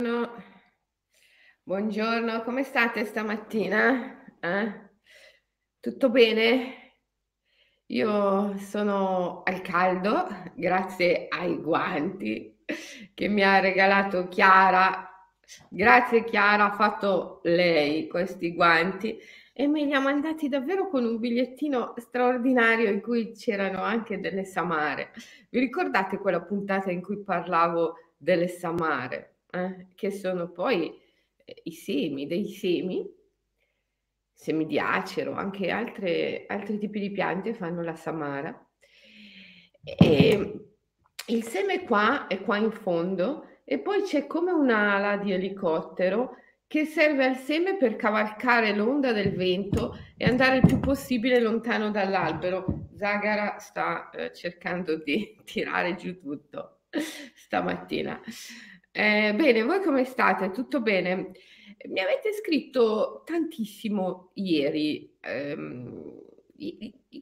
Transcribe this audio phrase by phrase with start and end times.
[0.00, 0.42] Buongiorno,
[1.64, 4.38] buongiorno, come state stamattina?
[4.38, 4.90] Eh?
[5.80, 6.92] Tutto bene?
[7.86, 12.62] Io sono al caldo grazie ai guanti
[13.12, 15.10] che mi ha regalato Chiara.
[15.68, 19.18] Grazie Chiara, ha fatto lei questi guanti
[19.52, 24.44] e me li ha mandati davvero con un bigliettino straordinario in cui c'erano anche delle
[24.44, 25.10] samare.
[25.50, 29.37] Vi ricordate quella puntata in cui parlavo delle samare?
[29.50, 30.92] Eh, che sono poi
[31.44, 33.06] eh, i semi, dei semi,
[34.32, 38.66] semi di acero, anche altre, altri tipi di piante fanno la samara.
[39.82, 40.68] E
[41.26, 46.36] il seme qua è qua in fondo e poi c'è come un'ala di elicottero
[46.68, 51.90] che serve al seme per cavalcare l'onda del vento e andare il più possibile lontano
[51.90, 52.88] dall'albero.
[52.94, 56.80] Zagara sta eh, cercando di tirare giù tutto
[57.34, 58.20] stamattina.
[58.90, 60.50] Eh, bene, voi come state?
[60.50, 61.32] Tutto bene?
[61.88, 66.20] Mi avete scritto tantissimo ieri, ehm,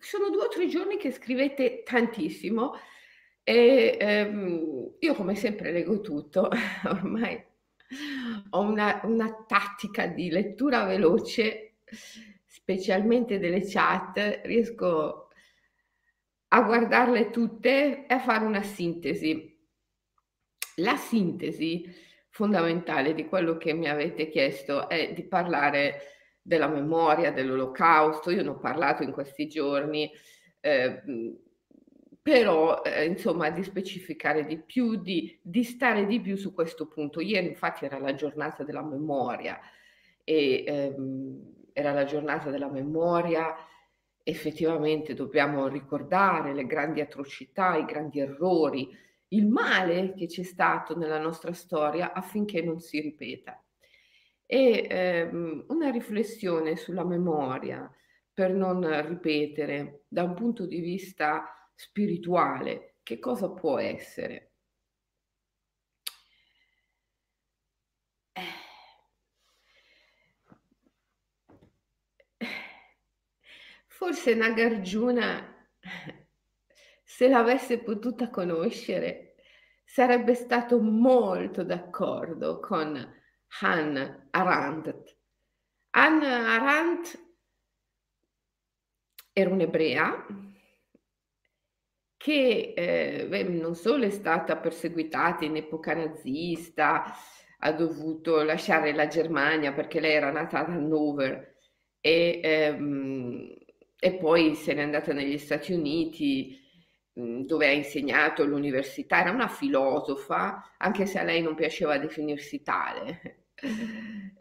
[0.00, 2.74] sono due o tre giorni che scrivete tantissimo
[3.42, 6.48] e ehm, io come sempre leggo tutto,
[6.86, 7.44] ormai
[8.50, 11.76] ho una, una tattica di lettura veloce,
[12.46, 15.28] specialmente delle chat, riesco
[16.48, 19.55] a guardarle tutte e a fare una sintesi
[20.76, 21.84] la sintesi
[22.30, 26.00] fondamentale di quello che mi avete chiesto è di parlare
[26.42, 28.30] della memoria dell'olocausto.
[28.30, 30.10] Io ne ho parlato in questi giorni,
[30.60, 31.02] eh,
[32.20, 37.20] però eh, insomma di specificare di più, di, di, stare di più su questo punto.
[37.20, 39.58] Ieri infatti era la giornata della memoria
[40.22, 43.54] e ehm, era la giornata della memoria.
[44.22, 48.88] Effettivamente dobbiamo ricordare le grandi atrocità, i grandi errori,
[49.28, 53.60] il male che c'è stato nella nostra storia affinché non si ripeta.
[54.46, 57.90] E ehm, una riflessione sulla memoria
[58.32, 64.52] per non ripetere da un punto di vista spirituale, che cosa può essere?
[68.36, 68.42] Eh.
[73.88, 75.54] Forse Nagarjuna
[77.08, 79.36] se l'avesse potuta conoscere,
[79.84, 82.96] sarebbe stato molto d'accordo con
[83.60, 85.16] Han Arendt.
[85.90, 87.24] Han Arendt
[89.32, 90.26] era un'ebrea
[92.16, 97.04] che eh, non solo è stata perseguitata in epoca nazista,
[97.60, 101.54] ha dovuto lasciare la Germania perché lei era nata ad Hannover
[102.00, 103.54] e, ehm,
[103.96, 106.64] e poi se n'è andata negli Stati Uniti
[107.18, 113.44] dove ha insegnato all'università, era una filosofa, anche se a lei non piaceva definirsi tale.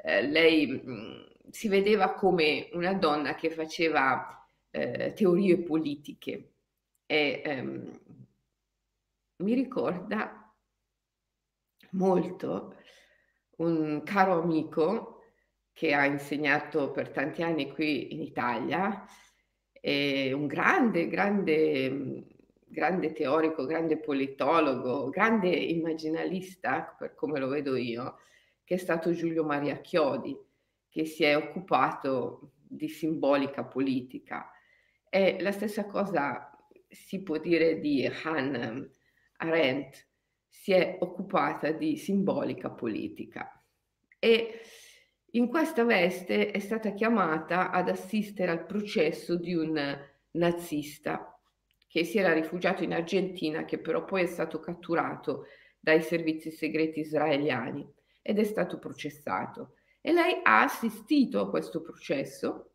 [0.08, 6.52] Eh, lei mh, si vedeva come una donna che faceva eh, teorie politiche
[7.06, 8.00] e ehm,
[9.38, 10.54] mi ricorda
[11.92, 12.76] molto
[13.58, 15.22] un caro amico
[15.72, 19.06] che ha insegnato per tanti anni qui in Italia,
[19.82, 22.26] un grande, grande
[22.66, 28.18] grande teorico, grande politologo, grande immaginalista, per come lo vedo io,
[28.64, 30.38] che è stato Giulio Maria Chiodi,
[30.90, 34.50] che si è occupato di simbolica politica.
[35.10, 36.50] E la stessa cosa
[36.90, 38.86] si può dire di Hannah
[39.38, 40.08] Arendt,
[40.48, 43.64] si è occupata di simbolica politica.
[44.18, 44.62] E
[45.32, 49.98] in questa veste è stata chiamata ad assistere al processo di un
[50.32, 51.35] nazista
[51.96, 55.46] che si era rifugiato in Argentina, che però poi è stato catturato
[55.80, 57.90] dai servizi segreti israeliani
[58.22, 59.76] ed è stato processato.
[60.02, 62.74] E lei ha assistito a questo processo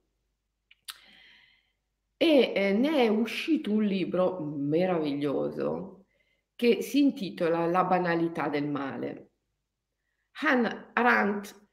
[2.16, 6.06] e eh, ne è uscito un libro meraviglioso
[6.54, 9.32] che si intitola La banalità del male.
[10.40, 11.68] Hannah Arendt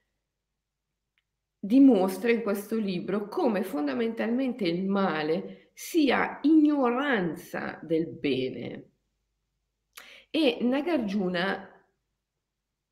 [1.58, 8.94] dimostra in questo libro come fondamentalmente il male sia ignoranza del bene.
[10.32, 11.88] E Nagarjuna,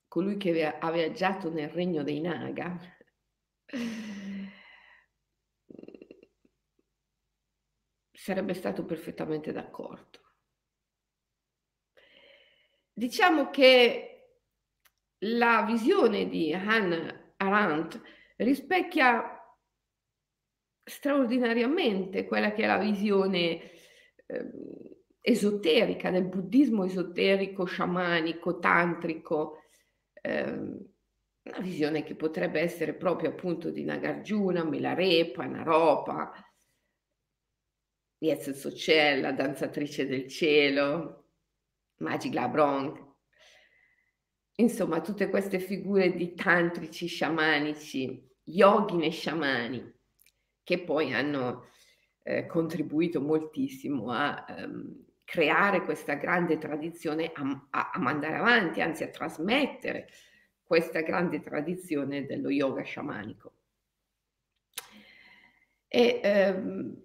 [0.08, 2.78] colui che ha viaggiato nel regno dei Naga,
[8.12, 10.20] sarebbe stato perfettamente d'accordo.
[12.94, 14.36] Diciamo che
[15.24, 18.00] la visione di Hannah Arendt
[18.36, 19.35] rispecchia
[20.86, 23.72] straordinariamente quella che è la visione
[24.28, 24.52] eh,
[25.20, 29.64] esoterica del buddismo esoterico, sciamanico, tantrico,
[30.22, 30.94] ehm,
[31.46, 36.32] una visione che potrebbe essere proprio appunto di Nagarjuna, Milarepa, Naropa,
[38.20, 41.30] Yetsu Sochel, la danzatrice del cielo,
[41.98, 43.14] Magic Labrong.
[44.58, 49.95] Insomma, tutte queste figure di tantrici sciamanici, yogine sciamani,
[50.66, 51.68] che poi hanno
[52.24, 59.04] eh, contribuito moltissimo a ehm, creare questa grande tradizione, a, a, a mandare avanti, anzi
[59.04, 60.10] a trasmettere
[60.64, 63.54] questa grande tradizione dello yoga sciamanico.
[65.88, 67.04] E, ehm,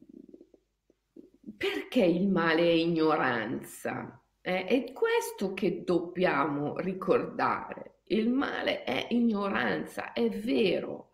[1.57, 4.25] perché il male è ignoranza?
[4.41, 8.01] Eh, è questo che dobbiamo ricordare.
[8.05, 11.10] Il male è ignoranza, è vero.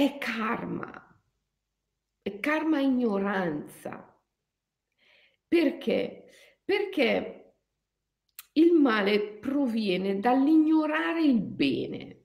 [0.00, 1.20] È karma.
[2.22, 4.18] È karma ignoranza.
[5.46, 6.30] Perché?
[6.64, 7.56] Perché
[8.52, 12.24] il male proviene dall'ignorare il bene.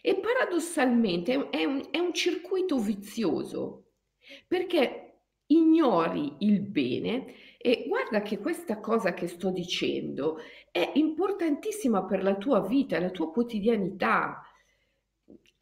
[0.00, 3.96] E paradossalmente è un, è un circuito vizioso,
[4.48, 10.38] perché ignori il bene e guarda che questa cosa che sto dicendo
[10.70, 14.46] è importantissima per la tua vita, la tua quotidianità,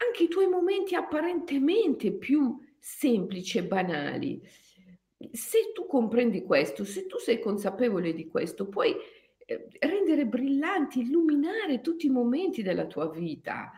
[0.05, 4.41] anche i tuoi momenti apparentemente più semplici e banali.
[5.31, 8.95] Se tu comprendi questo, se tu sei consapevole di questo, puoi
[9.45, 13.71] eh, rendere brillanti, illuminare tutti i momenti della tua vita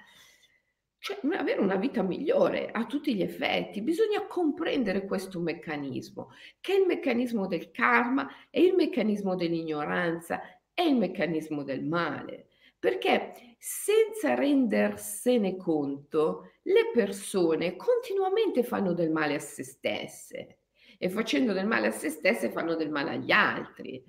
[1.03, 3.81] cioè avere una vita migliore a tutti gli effetti.
[3.81, 6.29] Bisogna comprendere questo meccanismo,
[6.61, 10.39] che è il meccanismo del karma, è il meccanismo dell'ignoranza,
[10.73, 12.47] è il meccanismo del male.
[12.83, 20.57] Perché senza rendersene conto, le persone continuamente fanno del male a se stesse.
[20.97, 24.03] E facendo del male a se stesse fanno del male agli altri.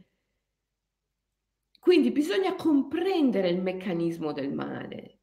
[1.79, 5.19] Quindi bisogna comprendere il meccanismo del male.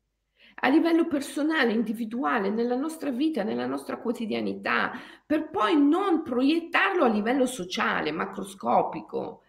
[0.62, 4.94] A livello personale, individuale, nella nostra vita, nella nostra quotidianità,
[5.26, 9.42] per poi non proiettarlo a livello sociale, macroscopico,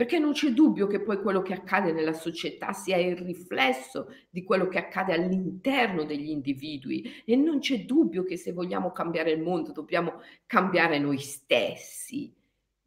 [0.00, 4.44] perché non c'è dubbio che poi quello che accade nella società sia il riflesso di
[4.44, 9.42] quello che accade all'interno degli individui e non c'è dubbio che se vogliamo cambiare il
[9.42, 12.34] mondo dobbiamo cambiare noi stessi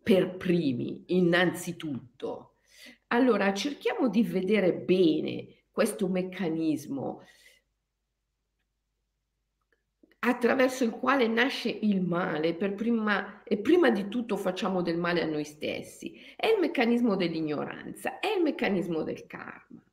[0.01, 2.55] per primi, innanzitutto.
[3.09, 7.21] Allora cerchiamo di vedere bene questo meccanismo
[10.25, 15.25] attraverso il quale nasce il male prima, e prima di tutto facciamo del male a
[15.25, 16.13] noi stessi.
[16.35, 19.83] È il meccanismo dell'ignoranza, è il meccanismo del karma.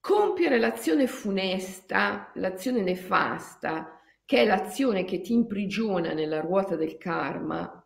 [0.00, 7.84] Compiere l'azione funesta, l'azione nefasta, che è l'azione che ti imprigiona nella ruota del karma,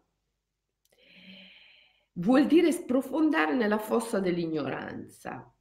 [2.14, 5.52] vuol dire sprofondare nella fossa dell'ignoranza.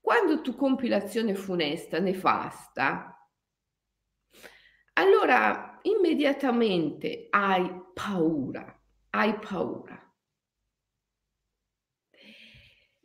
[0.00, 3.14] Quando tu compi l'azione funesta, nefasta,
[5.00, 8.78] allora immediatamente hai paura,
[9.10, 9.98] hai paura.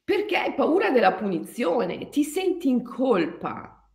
[0.03, 3.89] Perché hai paura della punizione, ti senti in colpa.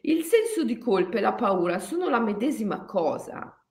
[0.00, 3.62] Il senso di colpa e la paura sono la medesima cosa.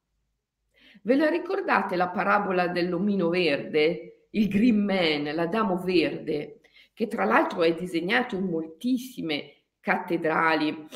[1.02, 6.62] Ve la ricordate la parabola dell'omino verde, il Green Man, l'Adamo verde,
[6.94, 10.88] che tra l'altro è disegnato in moltissime cattedrali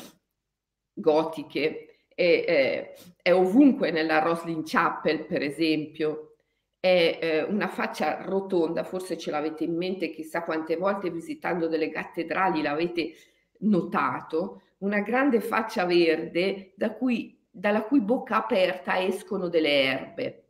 [0.94, 1.87] gotiche
[2.18, 6.34] è, è, è ovunque nella Roslin Chapel, per esempio,
[6.80, 11.90] è eh, una faccia rotonda, forse ce l'avete in mente, chissà quante volte visitando delle
[11.90, 13.12] cattedrali l'avete
[13.60, 20.44] notato, una grande faccia verde da cui, dalla cui bocca aperta escono delle erbe.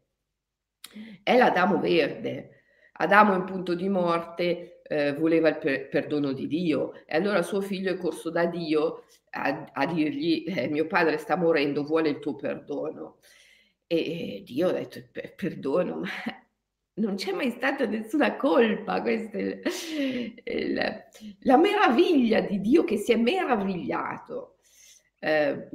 [1.22, 2.62] È l'Adamo verde.
[3.00, 7.60] Adamo in punto di morte eh, voleva il per- perdono di Dio e allora suo
[7.60, 12.18] figlio è corso da Dio a, a dirgli eh, mio padre sta morendo, vuole il
[12.18, 13.18] tuo perdono.
[13.86, 15.00] E Dio ha detto
[15.36, 16.08] perdono, ma
[16.94, 21.04] non c'è mai stata nessuna colpa, questa è il, il,
[21.40, 24.56] la meraviglia di Dio che si è meravigliato.
[25.20, 25.68] Eh,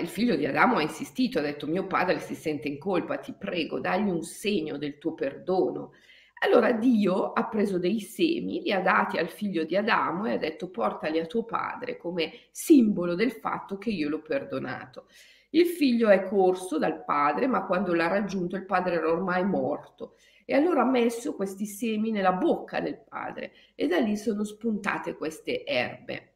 [0.00, 3.34] il figlio di Adamo ha insistito, ha detto mio padre si sente in colpa, ti
[3.36, 5.92] prego, dagli un segno del tuo perdono.
[6.40, 10.38] Allora Dio ha preso dei semi, li ha dati al figlio di Adamo e ha
[10.38, 15.06] detto portali a tuo padre come simbolo del fatto che io l'ho perdonato.
[15.50, 20.16] Il figlio è corso dal padre, ma quando l'ha raggiunto il padre era ormai morto.
[20.44, 25.14] E allora ha messo questi semi nella bocca del padre e da lì sono spuntate
[25.14, 26.34] queste erbe.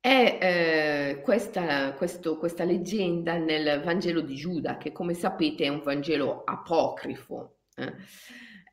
[0.00, 5.82] È eh, questa, questo, questa leggenda nel Vangelo di Giuda, che come sapete è un
[5.82, 7.59] Vangelo apocrifo.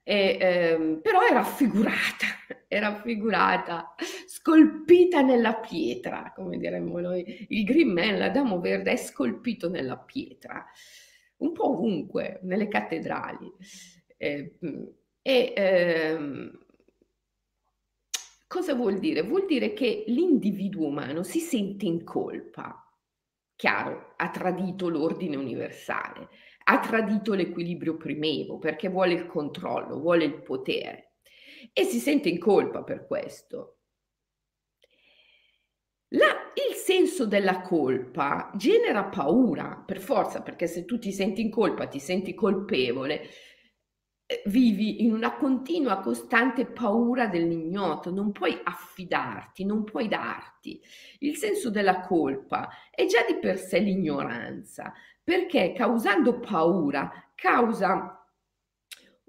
[0.03, 2.27] E, ehm, però è raffigurata,
[2.67, 3.93] è raffigurata,
[4.25, 7.45] scolpita nella pietra, come diremmo noi.
[7.49, 10.65] Il Green Man, l'Adamo Verde, è scolpito nella pietra,
[11.37, 13.51] un po' ovunque, nelle cattedrali.
[14.15, 14.57] Eh,
[15.21, 16.57] e ehm,
[18.47, 19.23] cosa vuol dire?
[19.23, 22.81] Vuol dire che l'individuo umano si sente in colpa.
[23.57, 26.29] Chiaro, ha tradito l'ordine universale,
[26.69, 31.13] ha tradito l'equilibrio primevo perché vuole il controllo, vuole il potere
[31.71, 33.77] e si sente in colpa per questo.
[36.11, 41.49] La, il senso della colpa genera paura per forza, perché se tu ti senti in
[41.49, 43.27] colpa, ti senti colpevole,
[44.25, 50.81] eh, vivi in una continua, costante paura dell'ignoto, non puoi affidarti, non puoi darti.
[51.19, 54.93] Il senso della colpa è già di per sé l'ignoranza,
[55.27, 58.25] perché causando paura causa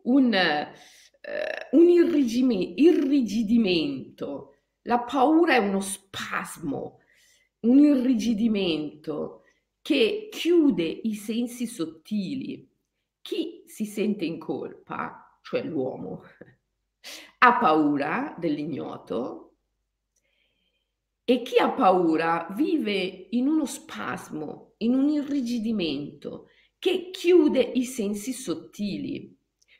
[0.04, 0.72] un, eh,
[1.72, 4.54] un irrigidimento.
[4.82, 7.00] La paura è uno spasmo,
[7.62, 9.42] un irrigidimento
[9.82, 12.70] che chiude i sensi sottili.
[13.20, 16.22] Chi si sente in colpa, cioè l'uomo,
[17.38, 19.56] ha paura dell'ignoto,
[21.24, 28.32] e chi ha paura vive in uno spasmo, in un irrigidimento che chiude i sensi
[28.32, 29.36] sottili.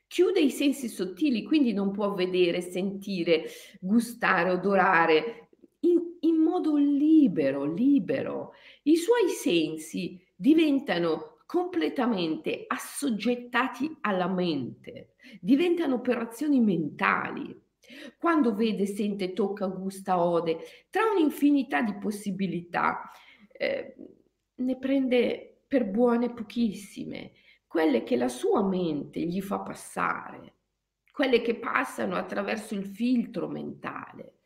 [0.07, 3.45] Chiude i sensi sottili, quindi non può vedere, sentire,
[3.79, 5.51] gustare, odorare
[5.81, 8.53] in, in modo libero, libero.
[8.85, 17.55] I suoi sensi diventano completamente assoggettati alla mente, diventano operazioni mentali
[18.19, 20.59] quando vede, sente, tocca, gusta, ode,
[20.91, 23.11] tra un'infinità di possibilità,
[23.53, 23.95] eh,
[24.59, 27.33] ne prende per buone pochissime,
[27.67, 30.55] quelle che la sua mente gli fa passare,
[31.13, 34.39] quelle che passano attraverso il filtro mentale.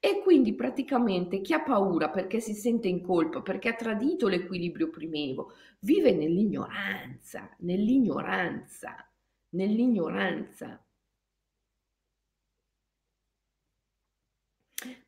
[0.00, 4.88] E quindi praticamente chi ha paura perché si sente in colpa, perché ha tradito l'equilibrio
[4.88, 8.96] primevo, vive nell'ignoranza, nell'ignoranza,
[9.50, 10.82] nell'ignoranza.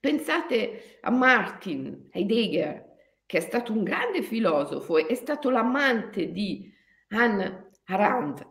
[0.01, 2.92] Pensate a Martin Heidegger,
[3.33, 6.71] che è stato un grande filosofo, è stato l'amante di
[7.09, 8.47] Hannah Arendt,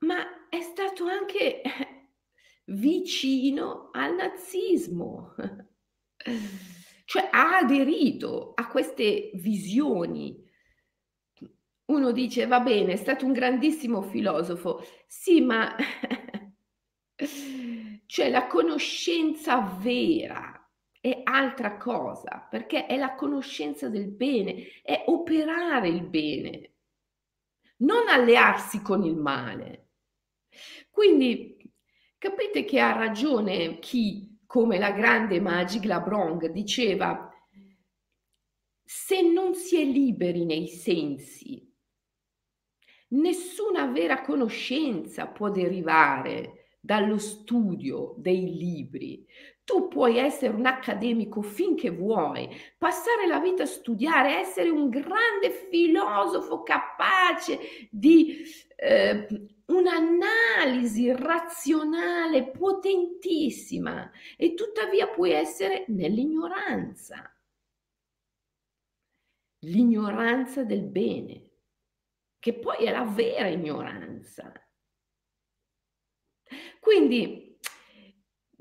[0.00, 1.62] ma è stato anche
[2.66, 5.34] vicino al nazismo,
[7.06, 10.38] cioè ha aderito a queste visioni.
[11.86, 15.74] Uno dice, va bene, è stato un grandissimo filosofo, sì, ma
[18.04, 20.61] Cioè la conoscenza vera
[21.02, 26.74] è altra cosa, perché è la conoscenza del bene, è operare il bene,
[27.78, 29.88] non allearsi con il male.
[30.88, 31.58] Quindi
[32.18, 37.28] capite che ha ragione chi, come la grande Magic Labrong, diceva
[38.84, 41.68] se non si è liberi nei sensi,
[43.08, 49.24] nessuna vera conoscenza può derivare dallo studio dei libri.
[49.64, 55.50] Tu puoi essere un accademico finché vuoi, passare la vita a studiare, essere un grande
[55.70, 58.42] filosofo capace di
[58.74, 59.26] eh,
[59.66, 67.32] un'analisi razionale potentissima e tuttavia puoi essere nell'ignoranza.
[69.64, 71.50] L'ignoranza del bene,
[72.40, 74.52] che poi è la vera ignoranza.
[76.80, 77.41] Quindi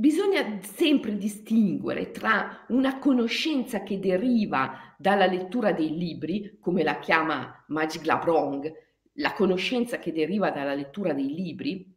[0.01, 7.63] bisogna sempre distinguere tra una conoscenza che deriva dalla lettura dei libri, come la chiama
[7.67, 8.73] Magic Labrong,
[9.15, 11.95] la conoscenza che deriva dalla lettura dei libri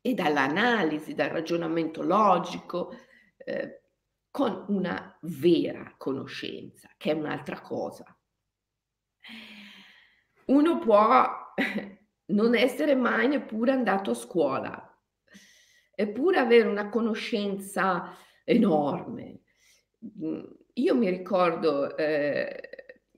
[0.00, 2.94] e dall'analisi, dal ragionamento logico,
[3.36, 3.82] eh,
[4.30, 8.06] con una vera conoscenza, che è un'altra cosa.
[10.46, 11.28] Uno può
[12.24, 14.87] non essere mai neppure andato a scuola,
[16.00, 19.40] eppure avere una conoscenza enorme.
[20.24, 22.70] Mm, io mi ricordo eh,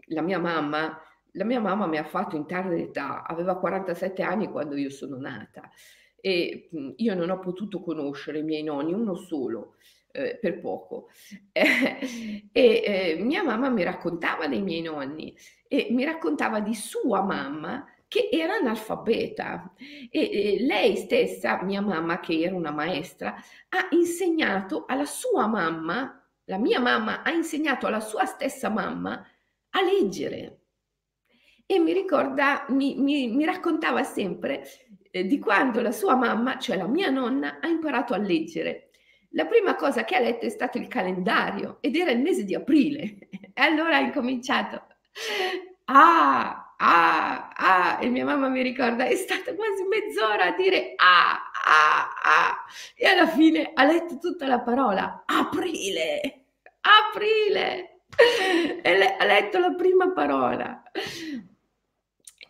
[0.07, 0.99] la mia mamma,
[1.33, 5.19] la mia mamma mi ha fatto in tarda età, aveva 47 anni quando io sono
[5.19, 5.71] nata
[6.19, 9.75] e mm, io non ho potuto conoscere i miei nonni, uno solo,
[10.11, 11.09] eh, per poco.
[12.53, 15.37] E eh, mia mamma mi raccontava dei miei nonni
[15.69, 19.73] e mi raccontava di sua mamma che era analfabeta
[20.11, 23.37] e, e lei stessa, mia mamma che era una maestra,
[23.69, 29.25] ha insegnato alla sua mamma, la mia mamma ha insegnato alla sua stessa mamma
[29.71, 30.59] a leggere.
[31.67, 34.64] e mi ricorda, mi, mi, mi raccontava sempre
[35.12, 38.90] eh, di quando la sua mamma, cioè la mia nonna, ha imparato a leggere.
[39.35, 42.57] La prima cosa che ha letto è stato il calendario ed era il mese di
[42.57, 43.19] aprile.
[43.52, 44.87] E allora ha incominciato.
[45.85, 51.33] Ah, ah, ah, e mia mamma mi ricorda, è stata quasi mezz'ora a dire ah,
[51.33, 56.47] ah, ah, e alla fine ha letto tutta la parola aprile,
[56.81, 58.01] aprile,
[58.83, 60.83] e le, ha letto la prima parola.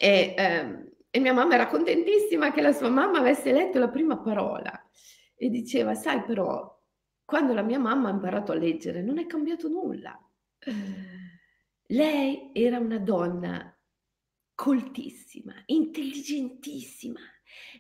[0.03, 4.17] E, ehm, e mia mamma era contentissima che la sua mamma avesse letto la prima
[4.19, 4.89] parola
[5.37, 6.79] e diceva, sai però,
[7.25, 10.17] quando la mia mamma ha imparato a leggere non è cambiato nulla.
[11.87, 13.75] Lei era una donna
[14.61, 17.19] coltissima, intelligentissima.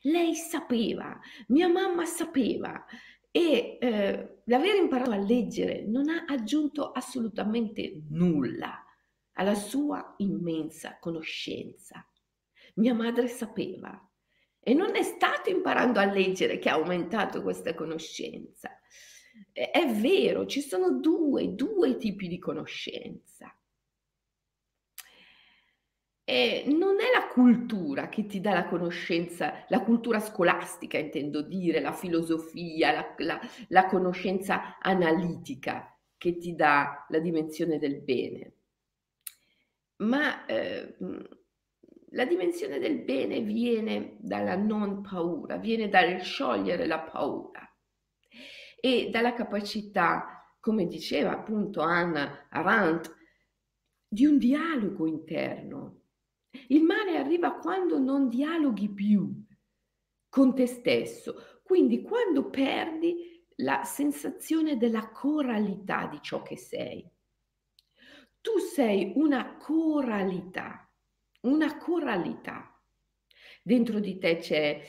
[0.01, 2.87] Lei sapeva, mia mamma sapeva
[3.31, 8.83] e eh, l'aver imparato a leggere non ha aggiunto assolutamente nulla
[9.33, 12.03] alla sua immensa conoscenza.
[12.77, 14.03] Mia madre sapeva
[14.59, 18.71] e non è stato imparando a leggere che ha aumentato questa conoscenza.
[19.53, 23.55] È vero, ci sono due, due tipi di conoscenza.
[26.31, 31.81] E non è la cultura che ti dà la conoscenza, la cultura scolastica intendo dire,
[31.81, 38.53] la filosofia, la, la, la conoscenza analitica che ti dà la dimensione del bene,
[39.97, 40.97] ma eh,
[42.11, 47.69] la dimensione del bene viene dalla non paura, viene dal sciogliere la paura
[48.81, 53.13] e dalla capacità, come diceva appunto Anna Arendt,
[54.07, 56.00] di un dialogo interno.
[56.69, 59.33] Il male arriva quando non dialoghi più
[60.29, 67.09] con te stesso, quindi quando perdi la sensazione della coralità di ciò che sei.
[68.41, 70.91] Tu sei una coralità,
[71.43, 72.81] una coralità.
[73.63, 74.81] Dentro di te c'è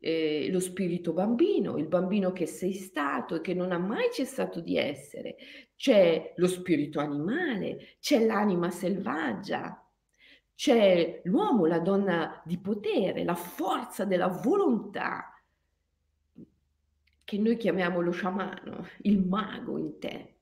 [0.00, 4.60] eh, lo spirito bambino, il bambino che sei stato e che non ha mai cessato
[4.60, 5.36] di essere,
[5.76, 9.79] c'è lo spirito animale, c'è l'anima selvaggia,
[10.60, 15.42] c'è l'uomo, la donna di potere, la forza della volontà,
[17.24, 20.34] che noi chiamiamo lo sciamano, il mago in te.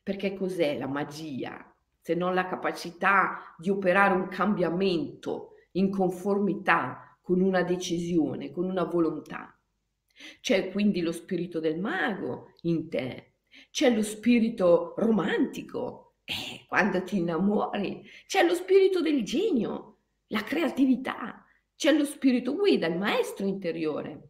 [0.00, 1.74] Perché cos'è la magia?
[1.98, 8.84] Se non la capacità di operare un cambiamento in conformità con una decisione, con una
[8.84, 9.58] volontà.
[10.40, 13.38] C'è quindi lo spirito del mago in te,
[13.72, 21.44] c'è lo spirito romantico, eh, quando ti innamori, c'è lo spirito del genio, la creatività,
[21.76, 24.28] c'è lo spirito guida, il maestro interiore.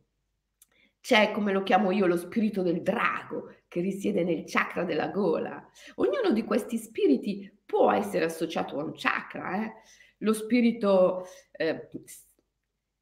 [1.00, 5.68] C'è, come lo chiamo io, lo spirito del drago che risiede nel chakra della gola.
[5.96, 9.64] Ognuno di questi spiriti può essere associato a un chakra.
[9.64, 9.72] Eh?
[10.18, 11.88] Lo spirito eh,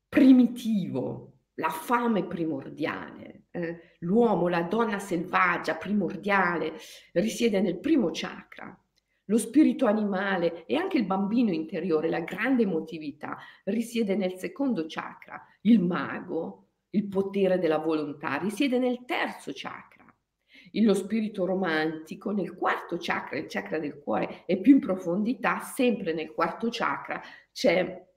[0.08, 3.44] primitivo, la fame primordiale.
[3.50, 3.96] Eh?
[3.98, 6.72] L'uomo, la donna selvaggia primordiale
[7.12, 8.79] risiede nel primo chakra.
[9.30, 15.40] Lo spirito animale e anche il bambino interiore, la grande emotività, risiede nel secondo chakra.
[15.60, 20.04] Il mago, il potere della volontà, risiede nel terzo chakra.
[20.72, 26.12] Lo spirito romantico nel quarto chakra, il chakra del cuore, e più in profondità, sempre
[26.12, 28.08] nel quarto chakra, c'è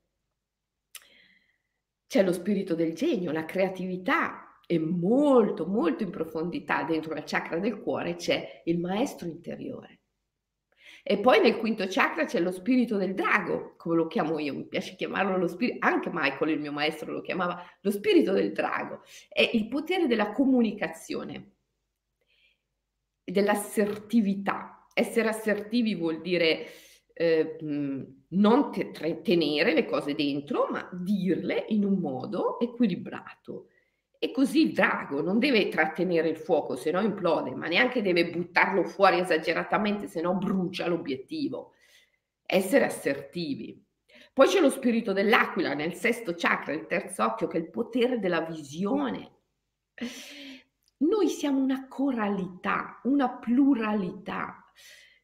[2.08, 7.58] c'è lo spirito del genio, la creatività e molto, molto in profondità dentro la chakra
[7.58, 10.03] del cuore c'è il maestro interiore.
[11.06, 14.66] E poi nel quinto chakra c'è lo spirito del drago, come lo chiamo io, mi
[14.66, 19.02] piace chiamarlo lo spirito, anche Michael, il mio maestro, lo chiamava lo spirito del drago,
[19.28, 21.52] è il potere della comunicazione,
[23.22, 24.88] dell'assertività.
[24.94, 26.68] Essere assertivi vuol dire
[27.14, 33.68] eh, non te- tenere le cose dentro, ma dirle in un modo equilibrato.
[34.24, 38.30] E così il drago non deve trattenere il fuoco, se no implode, ma neanche deve
[38.30, 41.74] buttarlo fuori esageratamente, se no brucia l'obiettivo.
[42.46, 43.86] Essere assertivi.
[44.32, 48.20] Poi c'è lo spirito dell'aquila nel sesto chakra, il terzo occhio, che è il potere
[48.20, 49.40] della visione.
[51.00, 54.72] Noi siamo una coralità, una pluralità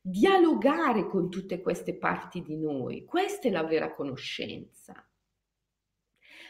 [0.02, 3.06] dialogare con tutte queste parti di noi.
[3.06, 5.09] Questa è la vera conoscenza.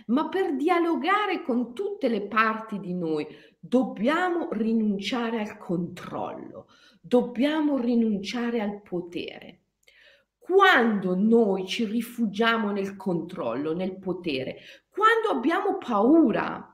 [0.07, 3.27] Ma per dialogare con tutte le parti di noi
[3.59, 6.67] dobbiamo rinunciare al controllo,
[7.01, 9.61] dobbiamo rinunciare al potere.
[10.37, 14.57] Quando noi ci rifugiamo nel controllo, nel potere,
[14.89, 16.73] quando abbiamo paura,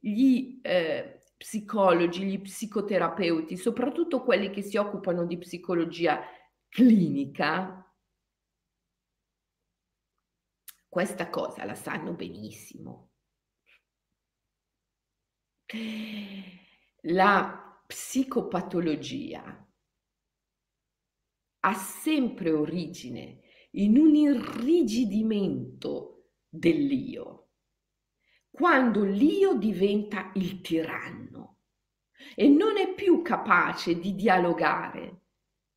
[0.00, 6.20] gli, eh, psicologi, gli psicoterapeuti, soprattutto quelli che si occupano di psicologia
[6.68, 7.77] clinica,
[10.88, 13.10] questa cosa la sanno benissimo.
[17.02, 19.68] La psicopatologia
[21.60, 23.40] ha sempre origine
[23.72, 27.50] in un irrigidimento dell'io,
[28.50, 31.58] quando l'io diventa il tiranno
[32.34, 35.22] e non è più capace di dialogare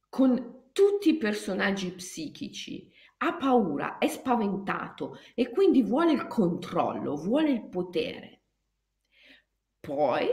[0.10, 2.91] con tutti i personaggi psichici,
[3.24, 8.42] ha paura, è spaventato e quindi vuole il controllo, vuole il potere.
[9.80, 10.28] Poi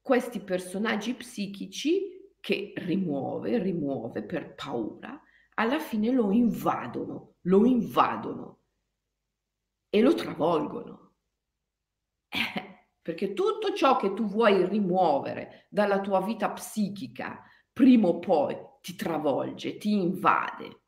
[0.00, 5.20] questi personaggi psichici che rimuove, rimuove per paura,
[5.54, 8.58] alla fine lo invadono, lo invadono
[9.90, 11.12] e lo travolgono.
[12.28, 18.56] Eh, perché tutto ciò che tu vuoi rimuovere dalla tua vita psichica, prima o poi
[18.80, 20.79] ti travolge, ti invade.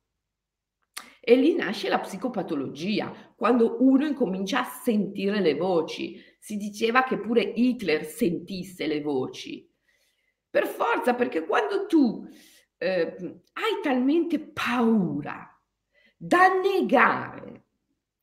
[1.25, 6.21] E lì nasce la psicopatologia, quando uno incomincia a sentire le voci.
[6.37, 9.71] Si diceva che pure Hitler sentisse le voci.
[10.51, 12.27] Per forza, perché quando tu
[12.77, 13.17] eh,
[13.53, 15.49] hai talmente paura
[16.17, 17.67] da negare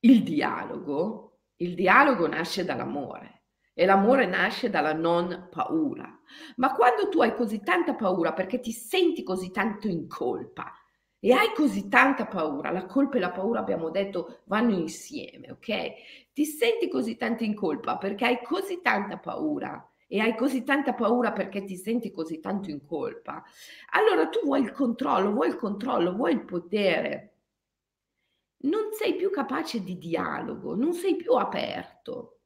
[0.00, 6.20] il dialogo, il dialogo nasce dall'amore e l'amore nasce dalla non paura.
[6.56, 10.70] Ma quando tu hai così tanta paura perché ti senti così tanto in colpa,
[11.20, 15.92] e hai così tanta paura, la colpa e la paura abbiamo detto vanno insieme, ok?
[16.32, 20.94] Ti senti così tanto in colpa perché hai così tanta paura e hai così tanta
[20.94, 23.44] paura perché ti senti così tanto in colpa.
[23.92, 27.34] Allora tu vuoi il controllo, vuoi il controllo, vuoi il potere.
[28.62, 32.40] Non sei più capace di dialogo, non sei più aperto.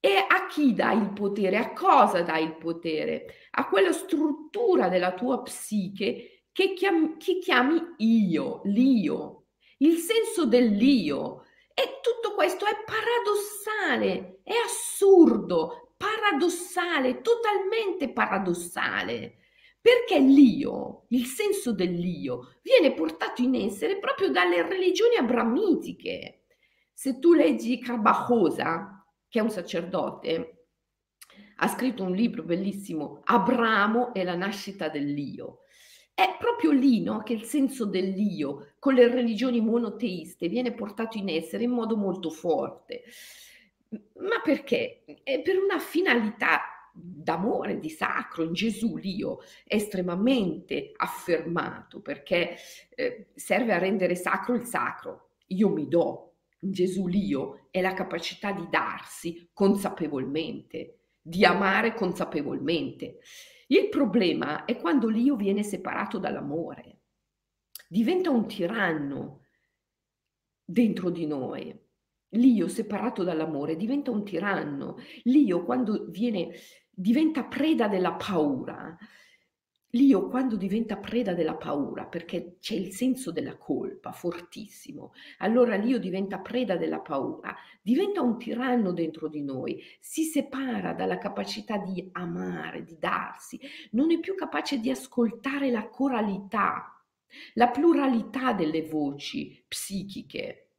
[0.00, 1.56] E a chi dai il potere?
[1.56, 3.26] A cosa dai il potere?
[3.52, 9.48] A quella struttura della tua psiche che chiami, che chiami io, l'io,
[9.80, 11.44] il senso dell'io.
[11.74, 19.40] E tutto questo è paradossale, è assurdo, paradossale, totalmente paradossale.
[19.78, 26.46] Perché l'io, il senso dell'io, viene portato in essere proprio dalle religioni abramitiche.
[26.90, 30.68] Se tu leggi Carbajosa, che è un sacerdote,
[31.56, 35.60] ha scritto un libro bellissimo, Abramo e la nascita dell'io.
[36.16, 41.28] È proprio lì no, che il senso dell'io con le religioni monoteiste viene portato in
[41.28, 43.02] essere in modo molto forte.
[43.90, 45.04] Ma perché?
[45.22, 46.62] È per una finalità
[46.94, 52.56] d'amore, di sacro, in Gesù l'io è estremamente affermato perché
[52.94, 55.32] eh, serve a rendere sacro il sacro.
[55.48, 63.18] Io mi do, in Gesù l'io è la capacità di darsi consapevolmente, di amare consapevolmente.
[63.68, 67.00] Il problema è quando l'io viene separato dall'amore,
[67.88, 69.42] diventa un tiranno
[70.64, 71.84] dentro di noi.
[72.30, 74.96] L'io separato dall'amore diventa un tiranno.
[75.24, 76.52] L'io quando viene,
[76.90, 78.96] diventa preda della paura,
[79.90, 85.98] L'io quando diventa preda della paura, perché c'è il senso della colpa fortissimo, allora l'io
[85.98, 92.06] diventa preda della paura, diventa un tiranno dentro di noi, si separa dalla capacità di
[92.12, 93.60] amare, di darsi,
[93.92, 97.02] non è più capace di ascoltare la coralità,
[97.54, 100.70] la pluralità delle voci psichiche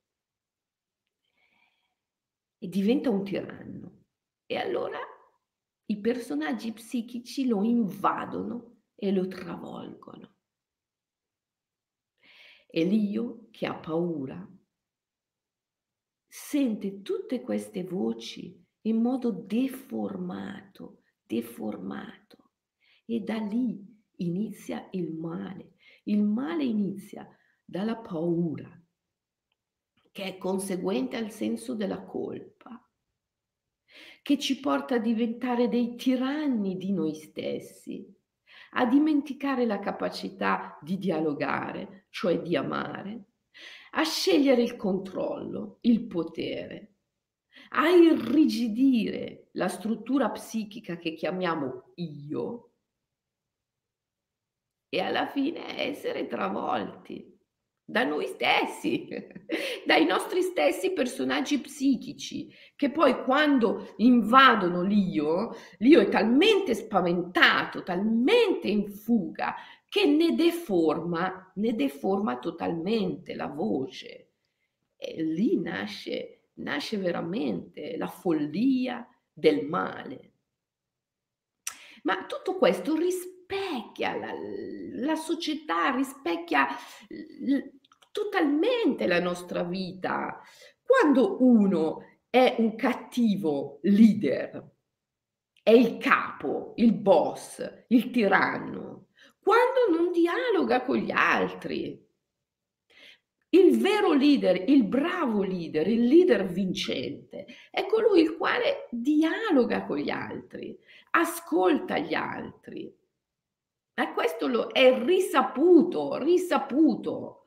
[2.59, 3.91] e diventa un tiranno.
[4.45, 4.99] E allora
[5.85, 10.35] i personaggi psichici lo invadono e lo travolgono.
[12.65, 14.45] E l'io che ha paura
[16.27, 22.51] sente tutte queste voci in modo deformato, deformato.
[23.05, 23.85] E da lì
[24.17, 25.75] inizia il male.
[26.03, 27.27] Il male inizia
[27.63, 28.69] dalla paura,
[30.11, 32.81] che è conseguente al senso della colpa,
[34.21, 38.16] che ci porta a diventare dei tiranni di noi stessi,
[38.79, 43.25] a dimenticare la capacità di dialogare, cioè di amare,
[43.91, 46.93] a scegliere il controllo, il potere,
[47.69, 52.73] a irrigidire la struttura psichica che chiamiamo io
[54.89, 57.35] e alla fine essere travolti
[57.83, 59.07] da noi stessi,
[59.87, 68.67] dai nostri stessi personaggi psichici, che poi quando invadono l'io, l'io è talmente spaventato, talmente
[68.67, 69.55] in fuga,
[69.87, 74.33] che ne deforma, ne deforma totalmente la voce.
[74.97, 80.33] E lì nasce, nasce veramente la follia del male.
[82.03, 84.33] Ma tutto questo rispecchia la,
[84.95, 86.67] la società, rispecchia
[88.17, 90.41] totalmente la nostra vita.
[90.83, 91.99] Quando uno
[92.31, 94.71] è un cattivo leader,
[95.61, 102.03] è il capo, il boss, il tiranno, quando non dialoga con gli altri.
[103.49, 109.97] Il vero leader, il bravo leader, il leader vincente, è colui il quale dialoga con
[109.97, 110.77] gli altri,
[111.11, 112.93] ascolta gli altri.
[113.93, 117.46] E questo è risaputo, risaputo,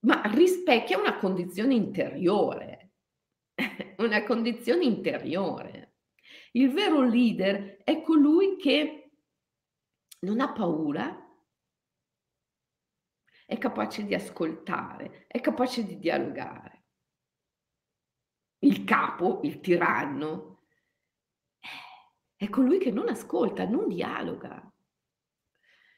[0.00, 2.92] ma rispecchia una condizione interiore,
[3.98, 5.96] una condizione interiore.
[6.52, 9.10] Il vero leader è colui che
[10.20, 11.28] non ha paura,
[13.46, 16.84] è capace di ascoltare, è capace di dialogare.
[18.60, 20.66] Il capo, il tiranno,
[22.36, 24.72] è colui che non ascolta, non dialoga.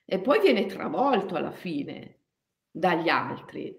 [0.05, 2.21] E poi viene travolto alla fine
[2.71, 3.77] dagli altri,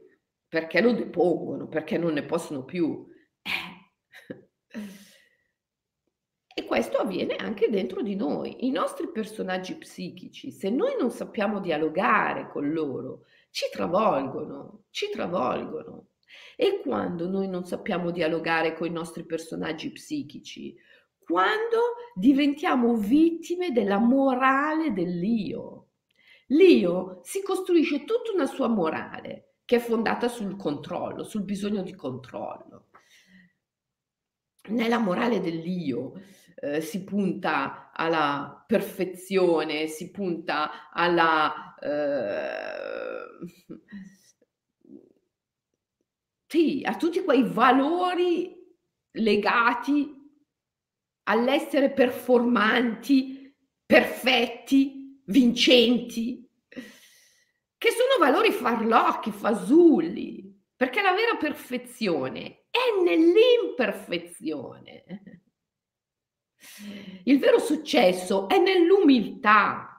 [0.54, 3.08] perché lo depongono, perché non ne possono più.
[6.56, 8.68] E questo avviene anche dentro di noi.
[8.68, 16.10] I nostri personaggi psichici, se noi non sappiamo dialogare con loro, ci travolgono, ci travolgono.
[16.56, 20.76] E quando noi non sappiamo dialogare con i nostri personaggi psichici,
[21.26, 25.88] quando diventiamo vittime della morale dell'io.
[26.50, 31.96] L'io si costruisce tutta una sua morale che è fondata sul controllo, sul bisogno di
[31.96, 32.90] controllo.
[34.70, 36.14] Nella morale dell'io
[36.56, 41.74] eh, si punta alla perfezione, si punta alla...
[41.82, 43.48] Eh,
[46.46, 48.56] sì, a tutti quei valori
[49.14, 50.22] legati
[51.24, 53.58] all'essere performanti,
[53.88, 56.43] perfetti, vincenti,
[58.24, 65.04] valori farlocchi, fasulli, perché la vera perfezione è nell'imperfezione.
[67.26, 69.90] Il vero successo è nell'umiltà.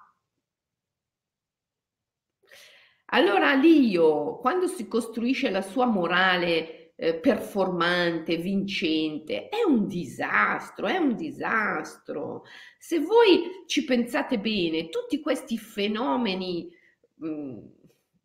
[3.08, 10.96] Allora l'io, quando si costruisce la sua morale eh, performante, vincente, è un disastro, è
[10.96, 12.44] un disastro.
[12.78, 16.74] Se voi ci pensate bene, tutti questi fenomeni
[17.16, 17.58] mh, mm,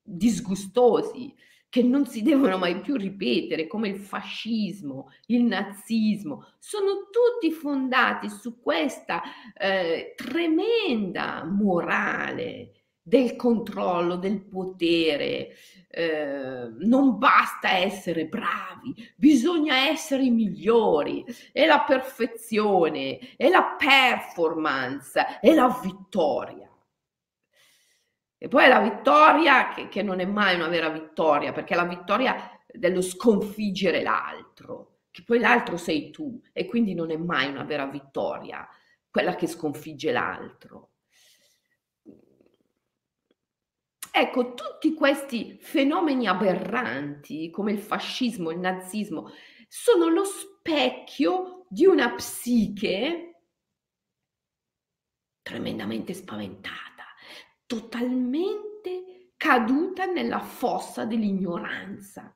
[0.09, 1.35] disgustosi
[1.69, 8.27] che non si devono mai più ripetere, come il fascismo, il nazismo, sono tutti fondati
[8.27, 9.21] su questa
[9.53, 12.71] eh, tremenda morale
[13.03, 15.49] del controllo, del potere.
[15.91, 21.23] Eh, non basta essere bravi, bisogna essere i migliori.
[21.51, 26.68] È la perfezione, è la performance, è la vittoria.
[28.41, 32.57] E poi la vittoria, che, che non è mai una vera vittoria, perché la vittoria
[32.65, 37.85] dello sconfiggere l'altro, che poi l'altro sei tu, e quindi non è mai una vera
[37.85, 38.65] vittoria,
[39.11, 40.91] quella che sconfigge l'altro.
[44.09, 49.31] Ecco, tutti questi fenomeni aberranti, come il fascismo, il nazismo,
[49.67, 53.25] sono lo specchio di una psiche
[55.41, 56.88] tremendamente spaventata
[57.69, 62.35] totalmente caduta nella fossa dell'ignoranza.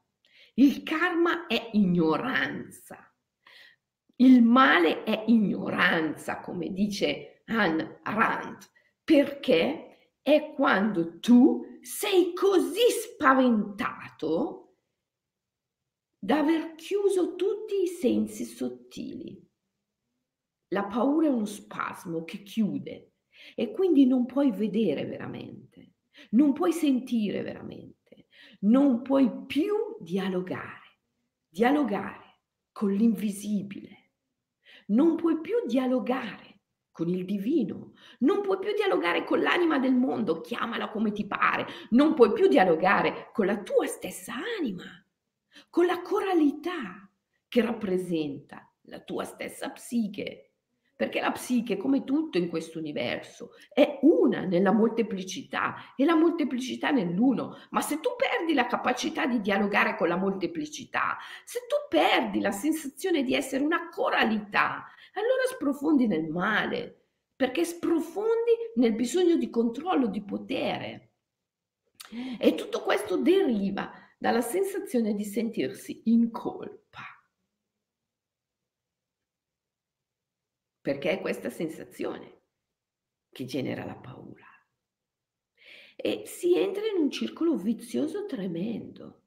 [0.54, 3.12] Il karma è ignoranza.
[4.17, 8.60] Il male è ignoranza, come dice Anne Rand,
[9.04, 14.76] perché è quando tu sei così spaventato
[16.19, 19.43] da aver chiuso tutti i sensi sottili.
[20.67, 23.12] La paura è uno spasmo che chiude
[23.56, 25.93] e quindi non puoi vedere veramente,
[26.32, 28.27] non puoi sentire veramente,
[28.62, 30.99] non puoi più dialogare,
[31.47, 34.12] dialogare con l'invisibile,
[34.88, 40.41] non puoi più dialogare con il divino, non puoi più dialogare con l'anima del mondo,
[40.41, 44.84] chiamala come ti pare, non puoi più dialogare con la tua stessa anima,
[45.69, 47.10] con la coralità
[47.47, 50.53] che rappresenta la tua stessa psiche
[51.04, 56.92] perché la psiche, come tutto in questo universo, è una nella molteplicità e la molteplicità
[56.92, 57.58] nell'uno.
[57.72, 62.52] Ma se tu perdi la capacità di dialogare con la molteplicità, se tu perdi la
[62.52, 64.86] sensazione di essere una coralità,
[65.16, 71.10] allora sprofondi nel male, perché sprofondi nel bisogno di controllo, di potere.
[72.39, 77.12] E tutto questo deriva dalla sensazione di sentirsi in colpa.
[80.84, 82.41] Perché è questa sensazione
[83.32, 84.46] che genera la paura.
[85.96, 89.22] E si entra in un circolo vizioso tremendo.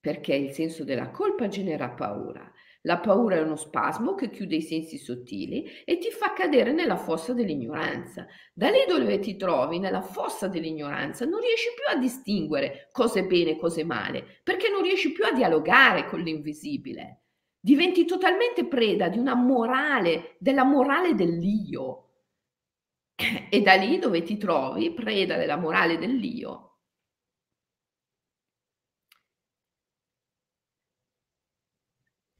[0.00, 2.50] perché il senso della colpa genera paura.
[2.82, 6.96] La paura è uno spasmo che chiude i sensi sottili e ti fa cadere nella
[6.96, 8.26] fossa dell'ignoranza.
[8.54, 13.24] Da lì dove ti trovi, nella fossa dell'ignoranza, non riesci più a distinguere cosa è
[13.26, 17.22] bene e cosa è male, perché non riesci più a dialogare con l'invisibile.
[17.60, 22.08] Diventi totalmente preda di una morale, della morale dell'io.
[23.50, 26.78] E da lì dove ti trovi, preda della morale dell'io,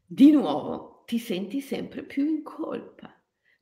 [0.07, 3.15] di nuovo ti senti sempre più in colpa,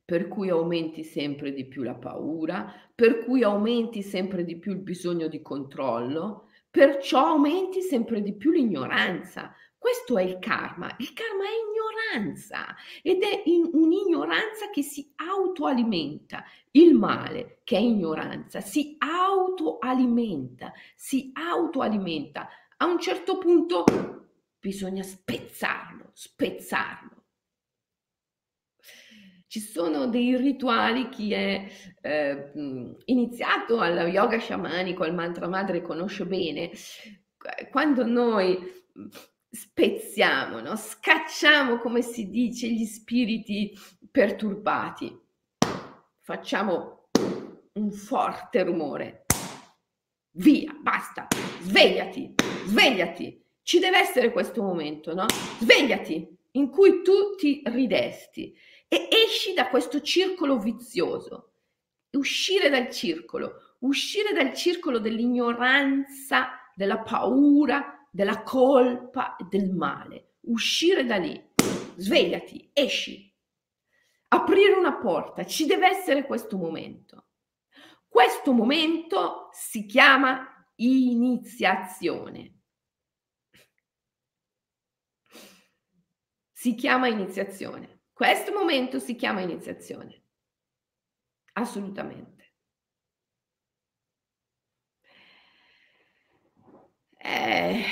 [0.03, 4.79] per cui aumenti sempre di più la paura, per cui aumenti sempre di più il
[4.79, 9.53] bisogno di controllo, perciò aumenti sempre di più l'ignoranza.
[9.77, 10.93] Questo è il karma.
[10.97, 16.43] Il karma è ignoranza ed è un'ignoranza che si autoalimenta.
[16.71, 22.49] Il male, che è ignoranza, si autoalimenta, si autoalimenta.
[22.77, 23.83] A un certo punto
[24.59, 27.15] bisogna spezzarlo, spezzarlo.
[29.47, 31.67] Ci sono dei rituali, chi è
[32.01, 32.51] eh,
[33.05, 36.71] iniziato allo yoga sciamanico, al mantra madre conosce bene,
[37.71, 38.59] quando noi
[39.49, 40.75] spezziamo, no?
[40.75, 43.77] scacciamo, come si dice, gli spiriti
[44.09, 45.17] perturbati,
[46.19, 47.09] facciamo
[47.73, 49.25] un forte rumore,
[50.31, 51.27] via, basta,
[51.61, 52.33] svegliati,
[52.65, 55.25] svegliati, ci deve essere questo momento, no?
[55.59, 58.55] Svegliati, in cui tu ti ridesti
[58.87, 61.51] e esci da questo circolo vizioso.
[62.11, 70.35] Uscire dal circolo, uscire dal circolo dell'ignoranza, della paura, della colpa e del male.
[70.41, 71.41] Uscire da lì.
[71.95, 73.33] Svegliati, esci.
[74.29, 77.27] Aprire una porta, ci deve essere questo momento.
[78.07, 82.57] Questo momento si chiama iniziazione.
[86.67, 88.01] si chiama iniziazione.
[88.11, 90.23] Questo momento si chiama iniziazione.
[91.53, 92.36] Assolutamente.
[97.27, 97.83] Eh...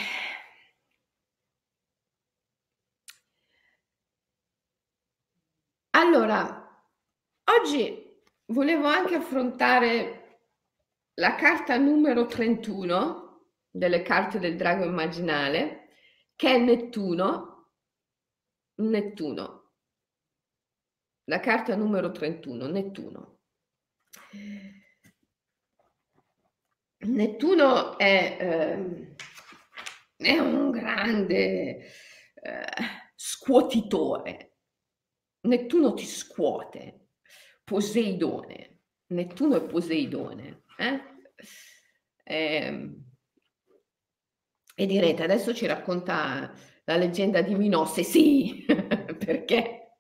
[5.90, 6.88] Allora,
[7.44, 10.44] oggi volevo anche affrontare
[11.16, 15.90] la carta numero 31 delle carte del drago immaginale,
[16.36, 17.72] che è Nettuno,
[18.76, 19.74] Nettuno.
[21.26, 23.40] La carta numero 31, Nettuno.
[27.06, 29.16] Nettuno è, eh,
[30.16, 32.66] è un grande eh,
[33.16, 34.58] scuotitore.
[35.42, 37.10] Nettuno ti scuote.
[37.64, 38.80] Poseidone.
[39.08, 40.64] Nettuno è Poseidone.
[40.78, 41.02] Eh?
[42.24, 43.04] E, ehm,
[44.78, 48.66] e direte, adesso ci racconta la leggenda di Minosse, sì,
[49.18, 50.00] perché?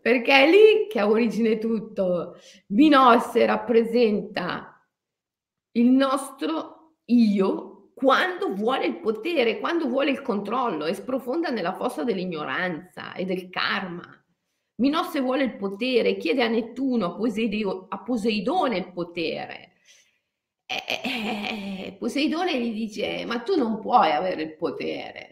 [0.00, 2.36] Perché è lì che ha origine tutto.
[2.68, 4.84] Minosse rappresenta
[5.72, 12.02] il nostro io quando vuole il potere, quando vuole il controllo e sprofonda nella fossa
[12.02, 14.02] dell'ignoranza e del karma.
[14.76, 17.18] Minosse vuole il potere, chiede a Nettuno,
[17.88, 19.70] a Poseidone il potere
[20.70, 25.28] eh, eh, Poseidone gli dice, ma tu non puoi avere il potere.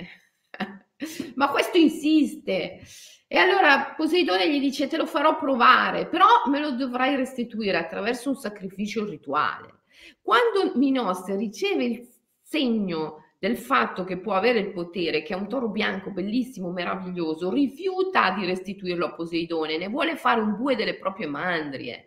[1.36, 2.80] ma questo insiste.
[3.30, 8.30] E allora Poseidone gli dice, te lo farò provare, però me lo dovrai restituire attraverso
[8.30, 9.80] un sacrificio rituale.
[10.22, 12.08] Quando Minosse riceve il
[12.42, 17.52] segno del fatto che può avere il potere, che è un toro bianco bellissimo, meraviglioso,
[17.52, 22.06] rifiuta di restituirlo a Poseidone, ne vuole fare un bue delle proprie mandrie.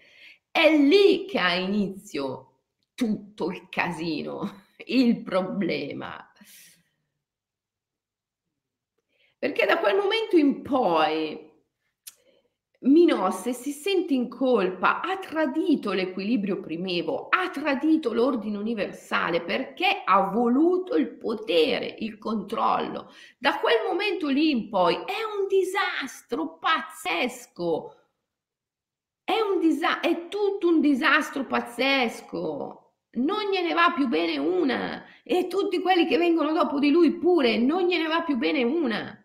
[0.50, 2.48] È lì che ha inizio
[2.96, 6.31] tutto il casino, il problema.
[9.42, 11.50] Perché da quel momento in poi
[12.82, 20.30] Minosse si sente in colpa, ha tradito l'equilibrio primevo, ha tradito l'ordine universale perché ha
[20.30, 23.12] voluto il potere, il controllo.
[23.40, 27.96] Da quel momento lì in poi è un disastro pazzesco.
[29.24, 32.76] È, un disa- è tutto un disastro pazzesco
[33.14, 37.58] non gliene va più bene una e tutti quelli che vengono dopo di lui pure,
[37.58, 39.21] non gliene va più bene una.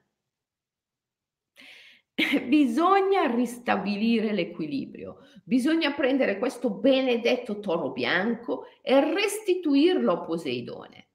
[2.48, 11.08] Bisogna ristabilire l'equilibrio, bisogna prendere questo benedetto toro bianco e restituirlo a Poseidone.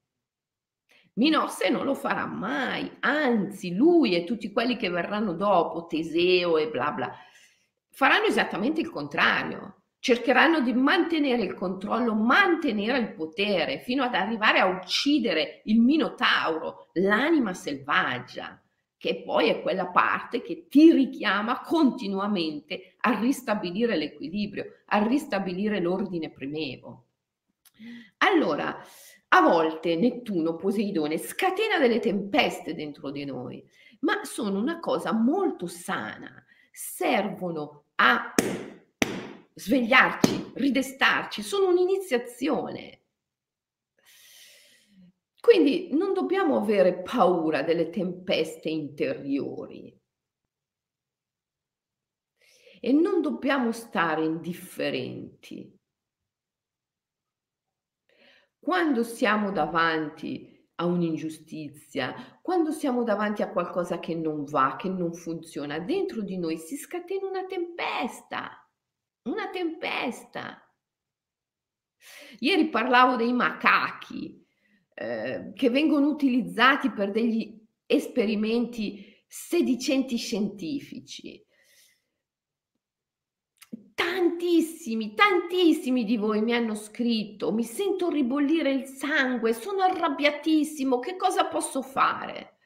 [1.14, 6.70] Minosse non lo farà mai, anzi lui e tutti quelli che verranno dopo, Teseo e
[6.70, 7.12] bla bla,
[7.90, 14.60] faranno esattamente il contrario cercheranno di mantenere il controllo, mantenere il potere, fino ad arrivare
[14.60, 18.60] a uccidere il Minotauro, l'anima selvaggia,
[19.02, 26.30] che poi è quella parte che ti richiama continuamente a ristabilire l'equilibrio, a ristabilire l'ordine
[26.30, 27.06] primevo.
[28.20, 28.78] Allora,
[29.30, 33.68] a volte Nettuno, Poseidone, scatena delle tempeste dentro di noi,
[34.02, 38.36] ma sono una cosa molto sana, servono a
[39.56, 43.01] svegliarci, ridestarci, sono un'iniziazione.
[45.42, 49.94] Quindi non dobbiamo avere paura delle tempeste interiori
[52.80, 55.78] e non dobbiamo stare indifferenti.
[58.60, 65.14] Quando siamo davanti a un'ingiustizia, quando siamo davanti a qualcosa che non va, che non
[65.14, 68.62] funziona, dentro di noi si scatena una tempesta
[69.24, 70.60] una tempesta.
[72.40, 74.41] Ieri parlavo dei macachi
[74.94, 81.46] eh, che vengono utilizzati per degli esperimenti sedicenti scientifici.
[83.94, 91.16] Tantissimi, tantissimi di voi mi hanno scritto, mi sento ribollire il sangue, sono arrabbiatissimo, che
[91.16, 92.58] cosa posso fare?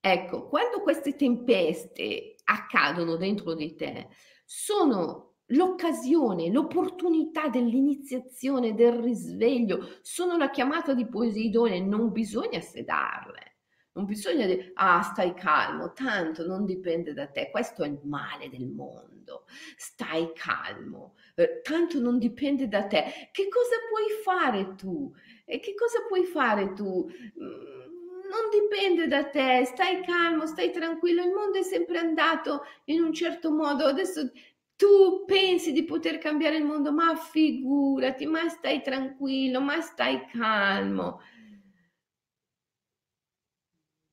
[0.00, 4.08] Ecco, quando queste tempeste accadono dentro di te,
[4.44, 13.54] sono l'occasione, l'opportunità dell'iniziazione, del risveglio, sono la chiamata di Poseidone, non bisogna sedarle.
[13.96, 18.50] Non bisogna dire, ah, stai calmo, tanto non dipende da te, questo è il male
[18.50, 23.04] del mondo, stai calmo, eh, tanto non dipende da te.
[23.32, 25.10] Che cosa puoi fare tu?
[25.46, 27.08] E che cosa puoi fare tu?
[27.08, 27.86] Mm,
[28.28, 33.14] non dipende da te, stai calmo, stai tranquillo, il mondo è sempre andato in un
[33.14, 34.30] certo modo, adesso
[34.76, 41.20] tu pensi di poter cambiare il mondo, ma figurati, ma stai tranquillo, ma stai calmo.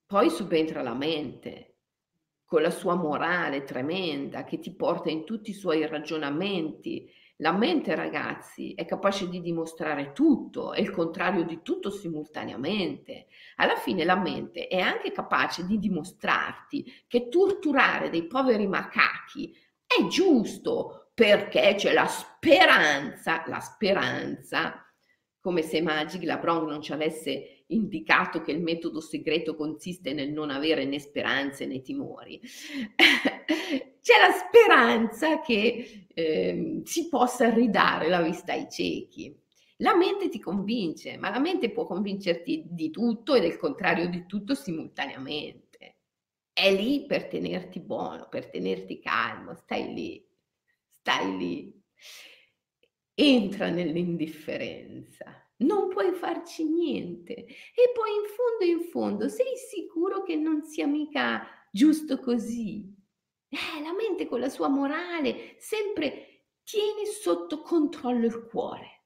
[0.06, 1.74] Poi subentra la mente
[2.46, 7.10] con la sua morale tremenda che ti porta in tutti i suoi ragionamenti.
[7.38, 13.26] La mente, ragazzi, è capace di dimostrare tutto e il contrario di tutto simultaneamente.
[13.56, 19.58] Alla fine la mente è anche capace di dimostrarti che torturare dei poveri macachi
[19.98, 24.84] è giusto perché c'è la speranza, la speranza,
[25.40, 30.50] come se Magic Labron non ci avesse indicato che il metodo segreto consiste nel non
[30.50, 32.40] avere né speranze né timori.
[34.02, 39.36] c'è la speranza che eh, si possa ridare la vista ai ciechi.
[39.78, 44.26] La mente ti convince, ma la mente può convincerti di tutto e del contrario di
[44.26, 45.63] tutto simultaneamente
[46.54, 50.26] è lì per tenerti buono, per tenerti calmo, stai lì,
[50.88, 51.82] stai lì.
[53.16, 57.34] Entra nell'indifferenza, non puoi farci niente.
[57.34, 62.92] E poi in fondo, in fondo, sei sicuro che non sia mica giusto così.
[63.50, 69.04] Eh, la mente con la sua morale sempre tiene sotto controllo il cuore.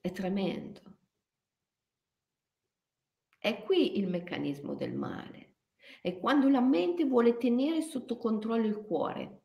[0.00, 0.85] È tremendo.
[3.46, 5.58] È qui il meccanismo del male.
[6.02, 9.42] È quando la mente vuole tenere sotto controllo il cuore.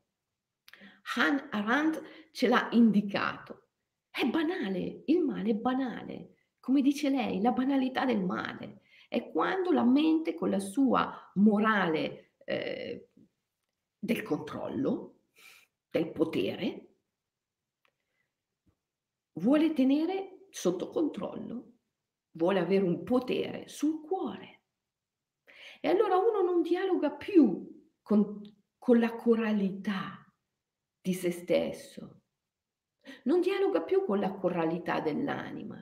[1.14, 3.68] Han Arendt ce l'ha indicato.
[4.10, 6.34] È banale, il male è banale.
[6.58, 12.32] Come dice lei, la banalità del male è quando la mente con la sua morale
[12.44, 13.08] eh,
[14.00, 15.20] del controllo,
[15.88, 16.94] del potere,
[19.34, 21.71] vuole tenere sotto controllo
[22.32, 24.62] vuole avere un potere sul cuore.
[25.80, 27.68] E allora uno non dialoga più
[28.00, 28.40] con,
[28.78, 30.18] con la coralità
[31.00, 32.20] di se stesso,
[33.24, 35.78] non dialoga più con la coralità dell'anima.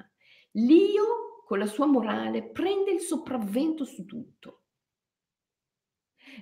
[0.53, 4.65] L'io, con la sua morale, prende il sopravvento su tutto.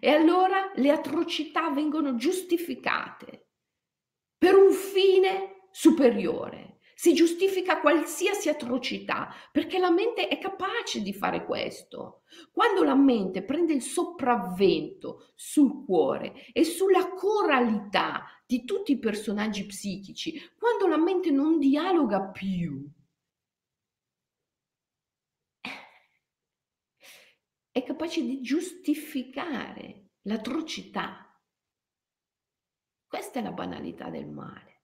[0.00, 3.48] E allora le atrocità vengono giustificate
[4.36, 11.44] per un fine superiore si giustifica qualsiasi atrocità, perché la mente è capace di fare
[11.44, 12.22] questo.
[12.50, 19.64] Quando la mente prende il sopravvento sul cuore e sulla coralità di tutti i personaggi
[19.64, 22.84] psichici, quando la mente non dialoga più,
[27.70, 31.40] è capace di giustificare l'atrocità.
[33.06, 34.77] Questa è la banalità del male.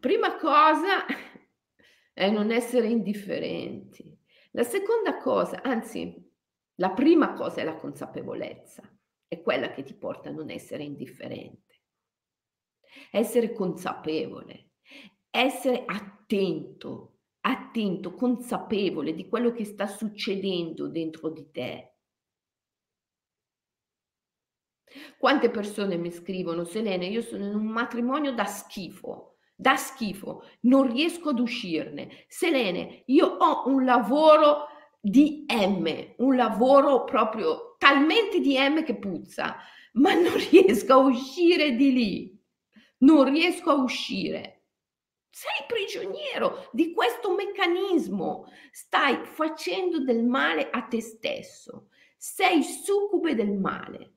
[0.00, 1.04] Prima cosa
[2.14, 4.18] è non essere indifferenti.
[4.52, 6.28] La seconda cosa, anzi,
[6.80, 8.82] La prima cosa è la consapevolezza,
[9.28, 11.82] è quella che ti porta a non essere indifferente.
[13.10, 14.70] Essere consapevole,
[15.28, 21.96] essere attento, attento, consapevole di quello che sta succedendo dentro di te.
[25.18, 29.29] Quante persone mi scrivono, Selene, io sono in un matrimonio da schifo,
[29.60, 32.24] da schifo, non riesco ad uscirne.
[32.28, 39.56] Selene, io ho un lavoro di M, un lavoro proprio talmente di M che puzza,
[39.94, 42.42] ma non riesco a uscire di lì,
[43.00, 44.62] non riesco a uscire.
[45.28, 53.52] Sei prigioniero di questo meccanismo, stai facendo del male a te stesso, sei succube del
[53.52, 54.14] male.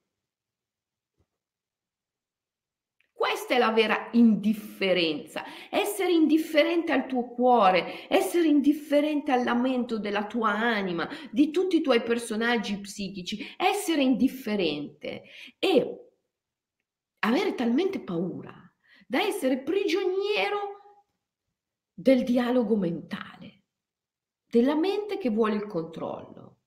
[3.24, 10.26] Questa è la vera indifferenza, essere indifferente al tuo cuore, essere indifferente al lamento della
[10.26, 15.22] tua anima, di tutti i tuoi personaggi psichici, essere indifferente
[15.58, 16.10] e
[17.20, 18.54] avere talmente paura
[19.06, 20.58] da essere prigioniero
[21.94, 23.62] del dialogo mentale,
[24.44, 26.58] della mente che vuole il controllo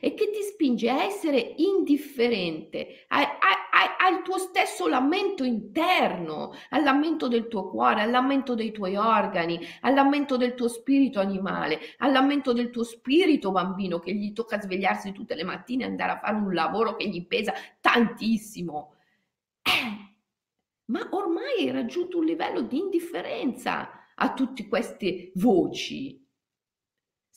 [0.00, 6.52] e che ti spinge a essere indifferente a, a, a, al tuo stesso lamento interno,
[6.70, 11.20] al lamento del tuo cuore, al lamento dei tuoi organi, al lamento del tuo spirito
[11.20, 15.88] animale, al lamento del tuo spirito bambino che gli tocca svegliarsi tutte le mattine e
[15.88, 18.94] andare a fare un lavoro che gli pesa tantissimo.
[19.62, 20.14] Eh,
[20.86, 26.26] ma ormai hai raggiunto un livello di indifferenza a tutte queste voci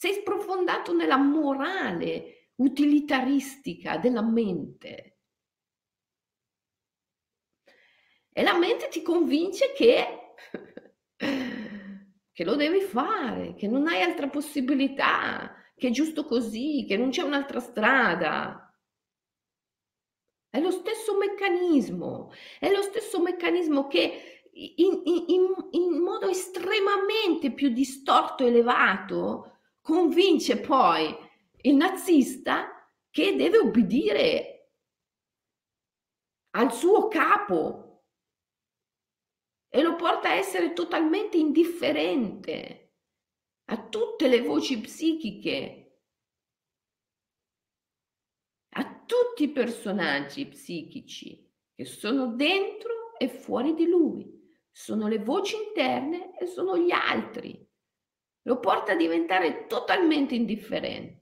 [0.02, 5.11] sei sprofondato nella morale utilitaristica della mente.
[8.34, 10.36] E la mente ti convince che,
[12.32, 17.10] che lo devi fare, che non hai altra possibilità, che è giusto così, che non
[17.10, 18.74] c'è un'altra strada.
[20.50, 27.70] È lo stesso meccanismo, è lo stesso meccanismo che in, in, in modo estremamente più
[27.70, 31.16] distorto e elevato convince poi
[31.64, 34.70] il nazista che deve obbedire
[36.52, 37.91] al suo capo
[39.74, 42.94] e lo porta a essere totalmente indifferente
[43.66, 46.00] a tutte le voci psichiche,
[48.74, 54.40] a tutti i personaggi psichici che sono dentro e fuori di lui.
[54.70, 57.70] Sono le voci interne e sono gli altri
[58.44, 61.20] lo porta a diventare totalmente indifferente.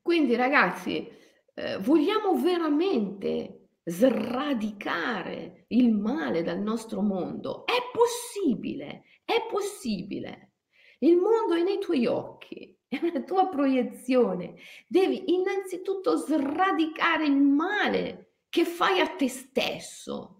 [0.00, 1.08] Quindi ragazzi,
[1.54, 3.55] eh, vogliamo veramente
[3.88, 7.64] sradicare il male dal nostro mondo?
[7.64, 10.50] È possibile, è possibile.
[10.98, 14.56] Il mondo è nei tuoi occhi, è una tua proiezione.
[14.88, 20.36] Devi innanzitutto sradicare il male che fai a te stesso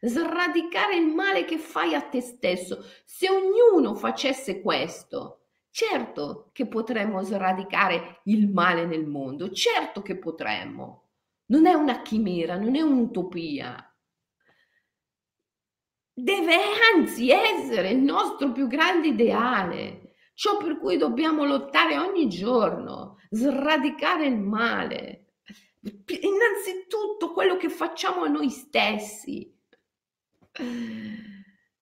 [0.00, 2.84] sradicare il male che fai a te stesso.
[3.04, 11.05] Se ognuno facesse questo, certo che potremmo sradicare il male nel mondo, certo che potremmo.
[11.46, 13.80] Non è una chimera, non è un'utopia.
[16.12, 16.56] Deve
[16.94, 24.26] anzi essere il nostro più grande ideale, ciò per cui dobbiamo lottare ogni giorno, sradicare
[24.26, 25.34] il male.
[25.80, 29.54] Innanzitutto quello che facciamo a noi stessi,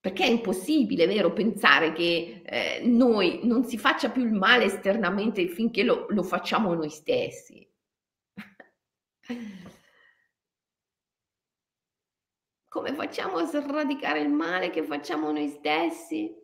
[0.01, 5.47] perché è impossibile, vero, pensare che eh, noi non si faccia più il male esternamente
[5.49, 7.67] finché lo, lo facciamo noi stessi.
[12.69, 16.35] Come facciamo a sradicare il male che facciamo noi stessi?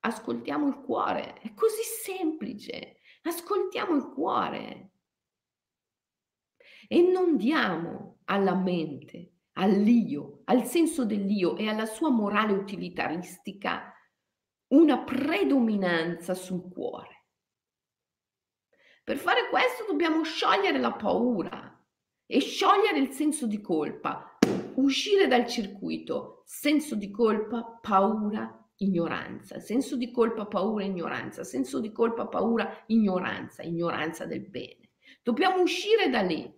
[0.00, 3.00] Ascoltiamo il cuore, è così semplice.
[3.22, 4.90] Ascoltiamo il cuore
[6.88, 13.92] e non diamo alla mente all'io, al senso dell'io e alla sua morale utilitaristica
[14.68, 17.24] una predominanza sul cuore.
[19.02, 21.75] Per fare questo dobbiamo sciogliere la paura
[22.26, 24.38] e sciogliere il senso di colpa,
[24.74, 31.92] uscire dal circuito senso di colpa, paura, ignoranza, senso di colpa, paura, ignoranza, senso di
[31.92, 34.90] colpa, paura, ignoranza, ignoranza del bene.
[35.22, 36.52] Dobbiamo uscire da lì.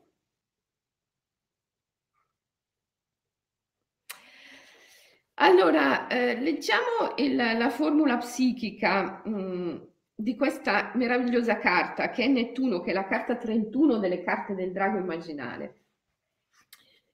[5.40, 9.76] Allora, eh, leggiamo il, la formula psichica mh, mm,
[10.20, 14.72] di questa meravigliosa carta che è Nettuno, che è la carta 31 delle carte del
[14.72, 15.84] drago immaginale.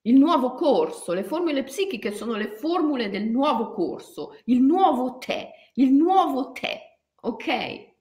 [0.03, 5.51] Il nuovo corso, le formule psichiche sono le formule del nuovo corso, il nuovo te,
[5.75, 7.93] il nuovo te, ok?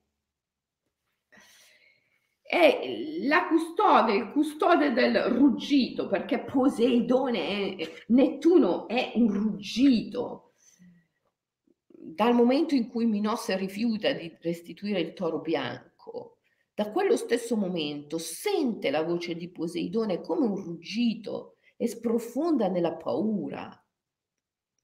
[2.54, 10.43] è la custode, il custode del ruggito, perché Poseidone, è, Nettuno è un ruggito.
[12.16, 16.38] Dal momento in cui Minosse rifiuta di restituire il toro bianco,
[16.76, 22.93] da quello stesso momento sente la voce di Poseidone come un ruggito e sprofonda nella
[22.93, 23.84] paura,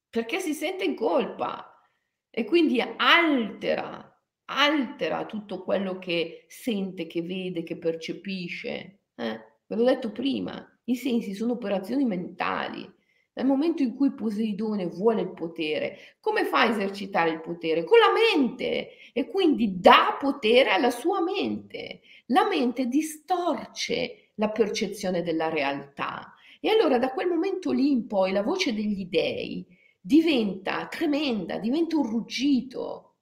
[0.09, 1.87] perché si sente in colpa
[2.31, 9.01] e quindi altera, altera tutto quello che sente, che vede, che percepisce.
[9.15, 9.39] Eh?
[9.67, 12.91] Ve l'ho detto prima, i sensi sono operazioni mentali.
[13.39, 17.85] Nel momento in cui Poseidone vuole il potere, come fa a esercitare il potere?
[17.85, 22.01] Con la mente e quindi dà potere alla sua mente.
[22.27, 26.33] La mente distorce la percezione della realtà.
[26.59, 29.65] E allora da quel momento lì in poi la voce degli dèi
[30.01, 33.15] diventa tremenda, diventa un ruggito.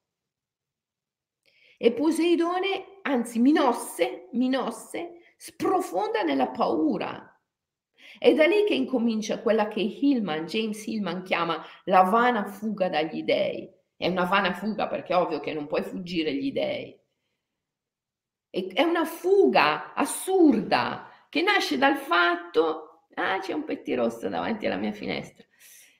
[1.78, 7.37] E Poseidone, anzi Minosse, Minosse, sprofonda nella paura.
[8.20, 13.24] È da lì che incomincia quella che Hillman, James Hillman chiama la vana fuga dagli
[13.24, 13.72] dèi.
[13.96, 17.00] È una vana fuga perché è ovvio che non puoi fuggire gli dèi.
[18.50, 24.94] È una fuga assurda che nasce dal fatto, ah c'è un pettirosso davanti alla mia
[24.94, 25.46] finestra,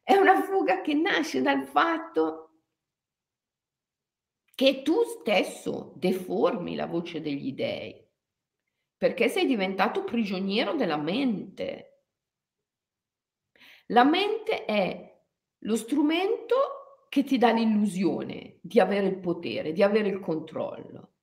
[0.02, 2.44] è una fuga che nasce dal fatto
[4.56, 8.04] che tu stesso deformi la voce degli dèi,
[8.98, 11.97] perché sei diventato prigioniero della mente.
[13.88, 15.22] La mente è
[15.60, 21.14] lo strumento che ti dà l'illusione di avere il potere, di avere il controllo,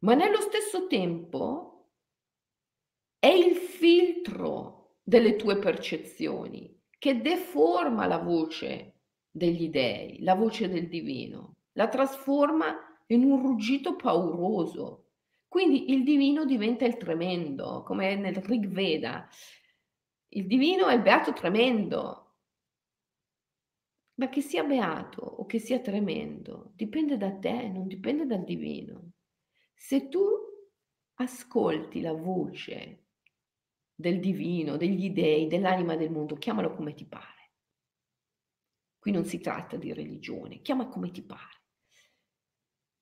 [0.00, 1.90] ma nello stesso tempo
[3.18, 8.94] è il filtro delle tue percezioni che deforma la voce
[9.30, 12.76] degli dei, la voce del divino, la trasforma
[13.06, 15.06] in un ruggito pauroso.
[15.48, 19.28] Quindi il divino diventa il tremendo, come nel Rig Veda.
[20.30, 22.24] Il divino è il beato tremendo.
[24.14, 29.12] Ma che sia beato o che sia tremendo, dipende da te, non dipende dal divino.
[29.74, 30.20] Se tu
[31.14, 33.06] ascolti la voce
[33.94, 37.52] del divino, degli dei, dell'anima del mondo, chiamalo come ti pare.
[38.98, 41.62] Qui non si tratta di religione, chiama come ti pare.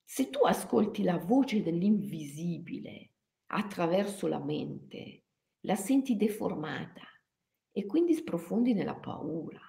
[0.03, 3.15] Se tu ascolti la voce dell'invisibile
[3.47, 5.25] attraverso la mente,
[5.61, 7.03] la senti deformata
[7.77, 9.61] e quindi sprofondi nella paura.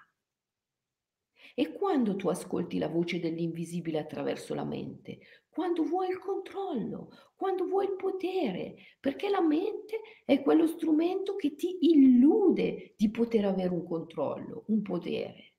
[1.55, 5.19] E quando tu ascolti la voce dell'invisibile attraverso la mente,
[5.51, 11.55] quando vuoi il controllo, quando vuoi il potere, perché la mente è quello strumento che
[11.55, 15.57] ti illude di poter avere un controllo, un potere.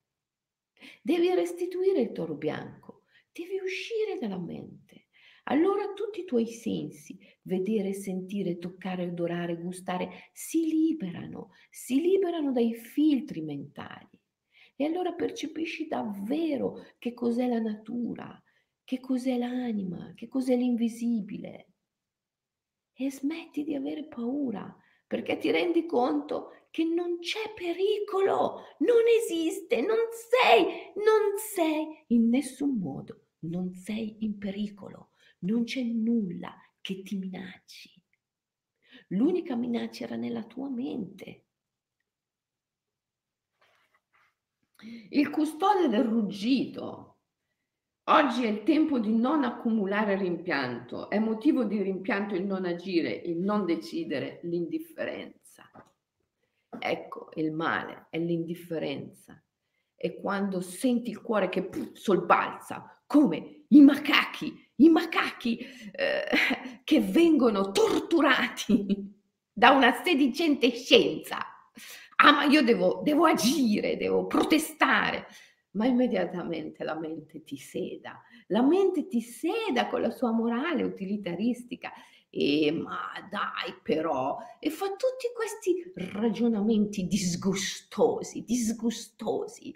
[1.04, 4.89] Devi restituire il toro bianco, devi uscire dalla mente.
[5.50, 12.76] Allora tutti i tuoi sensi, vedere, sentire, toccare, odorare, gustare, si liberano, si liberano dai
[12.76, 14.08] filtri mentali.
[14.76, 18.42] E allora percepisci davvero che cos'è la natura,
[18.84, 21.74] che cos'è l'anima, che cos'è l'invisibile.
[22.94, 24.74] E smetti di avere paura
[25.08, 29.98] perché ti rendi conto che non c'è pericolo, non esiste, non
[30.30, 30.64] sei,
[30.96, 35.09] non sei in nessun modo, non sei in pericolo,
[35.40, 37.92] non c'è nulla che ti minacci.
[39.10, 41.46] L'unica minaccia era nella tua mente.
[45.10, 47.10] Il custode del ruggito
[48.10, 53.12] Oggi è il tempo di non accumulare rimpianto, è motivo di rimpianto il non agire,
[53.12, 55.70] il non decidere, l'indifferenza.
[56.80, 59.40] Ecco, il male è l'indifferenza.
[59.94, 65.58] È quando senti il cuore che sobbalza, come i macachi, i macachi
[65.92, 66.26] eh,
[66.84, 68.86] che vengono torturati
[69.52, 71.38] da una sedicente scienza.
[72.18, 75.28] Ah, ma io devo, devo agire, devo protestare.
[75.72, 81.92] Ma immediatamente la mente ti seda, la mente ti seda con la sua morale utilitaristica
[82.30, 89.74] e ma dai però, e fa tutti questi ragionamenti disgustosi, disgustosi.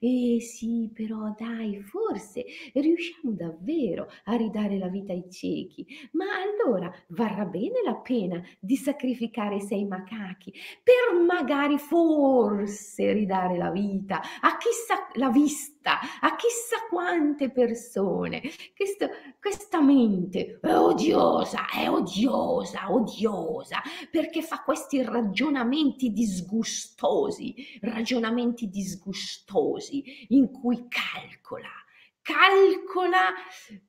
[0.00, 2.44] E sì, però dai, forse
[2.74, 8.76] riusciamo davvero a ridare la vita ai ciechi, ma allora varrà bene la pena di
[8.76, 10.52] sacrificare sei macachi
[10.82, 18.40] per magari forse ridare la vita a chissà la vista a chissà quante persone.
[18.76, 19.08] Questo,
[19.40, 30.50] questa mente è odiosa, è odiosa, odiosa, perché fa questi ragionamenti disgustosi, ragionamenti disgustosi in
[30.50, 31.68] cui calcola,
[32.24, 33.34] calcola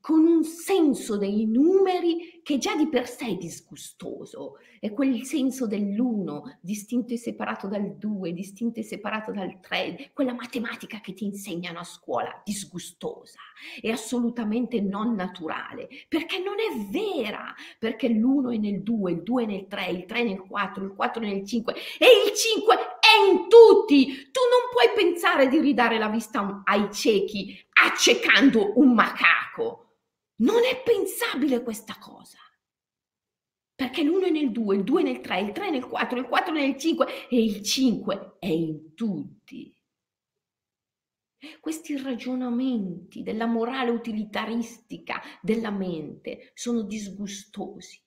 [0.02, 4.58] con un senso dei numeri che già di per sé è disgustoso.
[4.78, 10.34] È quel senso dell'uno, distinto e separato dal due, distinto e separato dal tre, quella
[10.34, 13.40] matematica che ti insegnano a scuola, disgustosa,
[13.82, 19.44] è assolutamente non naturale, perché non è vera, perché l'uno è nel due, il due
[19.44, 23.32] è nel tre, il tre nel quattro, il quattro nel cinque e il cinque è
[23.32, 24.06] in tutti.
[24.06, 30.00] Tu non puoi pensare di ridare la vista ai ciechi accecando un macaco.
[30.38, 32.38] Non è pensabile questa cosa.
[33.74, 36.54] Perché l'uno è nel 2, il 2 nel 3, il 3 nel 4, il 4
[36.54, 39.74] nel 5 e il 5 è in tutti.
[41.60, 48.02] Questi ragionamenti della morale utilitaristica della mente sono disgustosi.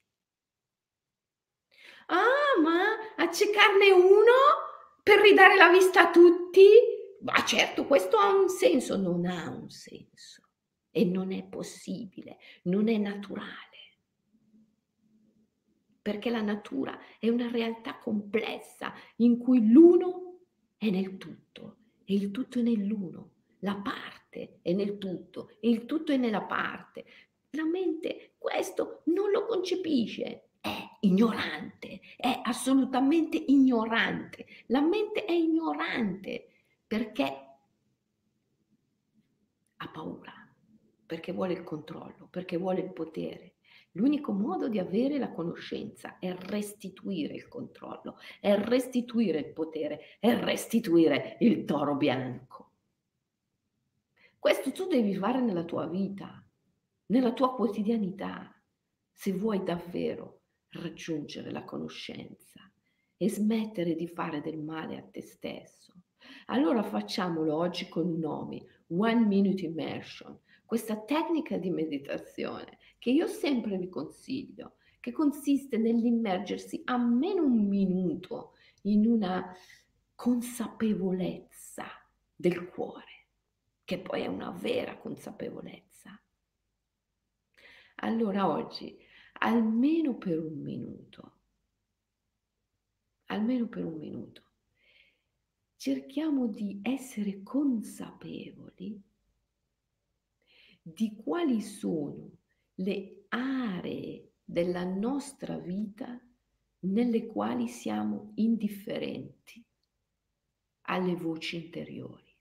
[2.06, 4.32] Ah, ma accecarne uno
[5.02, 6.66] per ridare la vista a tutti?
[7.20, 10.42] Ma certo, questo ha un senso, non ha un senso
[10.90, 13.56] e non è possibile, non è naturale.
[16.00, 20.38] Perché la natura è una realtà complessa in cui l'uno
[20.76, 25.86] è nel tutto e il tutto è nell'uno, la parte è nel tutto e il
[25.86, 27.04] tutto è nella parte.
[27.50, 34.46] La mente questo non lo concepisce, è ignorante, è assolutamente ignorante.
[34.66, 36.57] La mente è ignorante
[36.89, 37.47] perché
[39.76, 40.32] ha paura,
[41.07, 43.57] perché vuole il controllo, perché vuole il potere.
[43.93, 50.34] L'unico modo di avere la conoscenza è restituire il controllo, è restituire il potere, è
[50.34, 52.72] restituire il toro bianco.
[54.39, 56.43] Questo tu devi fare nella tua vita,
[57.07, 58.51] nella tua quotidianità,
[59.12, 62.61] se vuoi davvero raggiungere la conoscenza
[63.16, 65.93] e smettere di fare del male a te stesso.
[66.46, 73.26] Allora facciamolo oggi con un nome, One Minute Immersion, questa tecnica di meditazione che io
[73.26, 78.52] sempre vi consiglio, che consiste nell'immergersi almeno un minuto
[78.82, 79.54] in una
[80.14, 81.86] consapevolezza
[82.34, 83.28] del cuore,
[83.84, 86.20] che poi è una vera consapevolezza.
[87.96, 88.98] Allora oggi,
[89.40, 91.38] almeno per un minuto,
[93.26, 94.47] almeno per un minuto,
[95.78, 99.00] cerchiamo di essere consapevoli
[100.82, 102.30] di quali sono
[102.74, 106.20] le aree della nostra vita
[106.80, 109.64] nelle quali siamo indifferenti
[110.82, 112.36] alle voci interiori.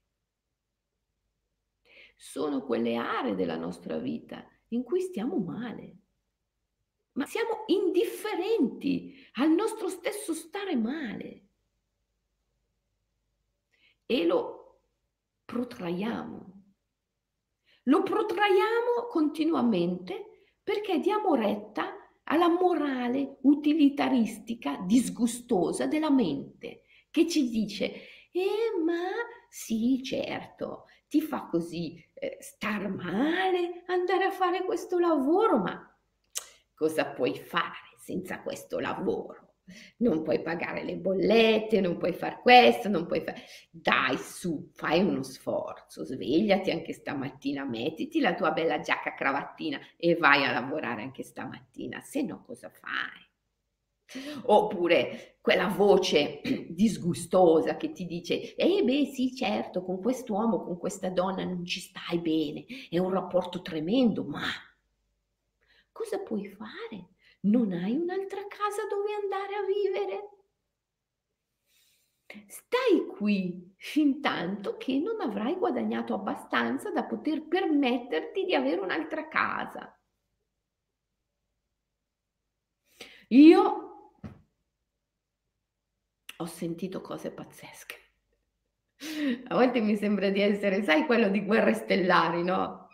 [2.16, 5.96] Sono quelle aree della nostra vita in cui stiamo male,
[7.12, 11.47] ma siamo indifferenti al nostro stesso stare male
[14.10, 14.84] e lo
[15.44, 16.62] protraiamo.
[17.84, 21.94] Lo protraiamo continuamente perché diamo retta
[22.24, 27.84] alla morale utilitaristica disgustosa della mente che ci dice,
[28.32, 29.10] eh ma
[29.50, 35.98] sì certo, ti fa così eh, star male andare a fare questo lavoro, ma
[36.74, 39.47] cosa puoi fare senza questo lavoro?
[39.98, 43.42] Non puoi pagare le bollette, non puoi fare questo, non puoi fare...
[43.70, 50.16] Dai su, fai uno sforzo, svegliati anche stamattina, mettiti la tua bella giacca cravattina e
[50.16, 53.26] vai a lavorare anche stamattina, se no cosa fai?
[54.44, 56.40] Oppure quella voce
[56.70, 61.80] disgustosa che ti dice, eh beh sì certo, con quest'uomo, con questa donna non ci
[61.80, 64.46] stai bene, è un rapporto tremendo, ma
[65.92, 67.08] cosa puoi fare?
[67.40, 70.28] Non hai un'altra casa dove andare a vivere?
[72.46, 79.28] Stai qui fin tanto che non avrai guadagnato abbastanza da poter permetterti di avere un'altra
[79.28, 79.98] casa.
[83.28, 84.12] Io
[86.36, 87.96] ho sentito cose pazzesche.
[89.48, 92.87] A volte mi sembra di essere, sai, quello di guerre stellari, no?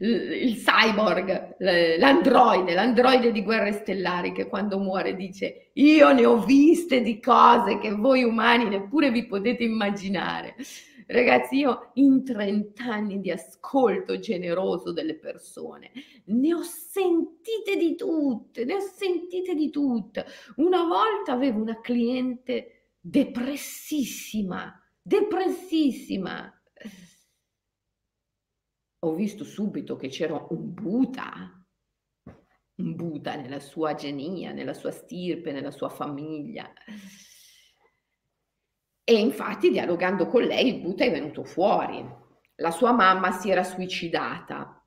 [0.00, 1.56] Il cyborg,
[1.98, 7.78] l'androide, l'androide di guerre stellari che quando muore dice io ne ho viste di cose
[7.78, 10.54] che voi umani neppure vi potete immaginare.
[11.08, 15.92] Ragazzi, io in 30 anni di ascolto generoso delle persone
[16.24, 20.26] ne ho sentite di tutte, ne ho sentite di tutte.
[20.56, 26.52] Una volta avevo una cliente depressissima, depressissima
[29.00, 31.64] ho visto subito che c'era un Buddha,
[32.76, 36.72] un Buddha nella sua genia, nella sua stirpe, nella sua famiglia.
[39.04, 42.04] E infatti dialogando con lei il Buddha è venuto fuori.
[42.56, 44.82] la sua mamma si era suicidata,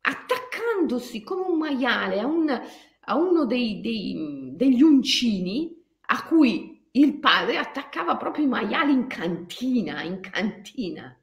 [0.00, 5.76] attaccandosi come un maiale a, un, a uno dei, dei, degli uncini
[6.06, 11.19] a cui il padre attaccava proprio i maiali in cantina, in cantina.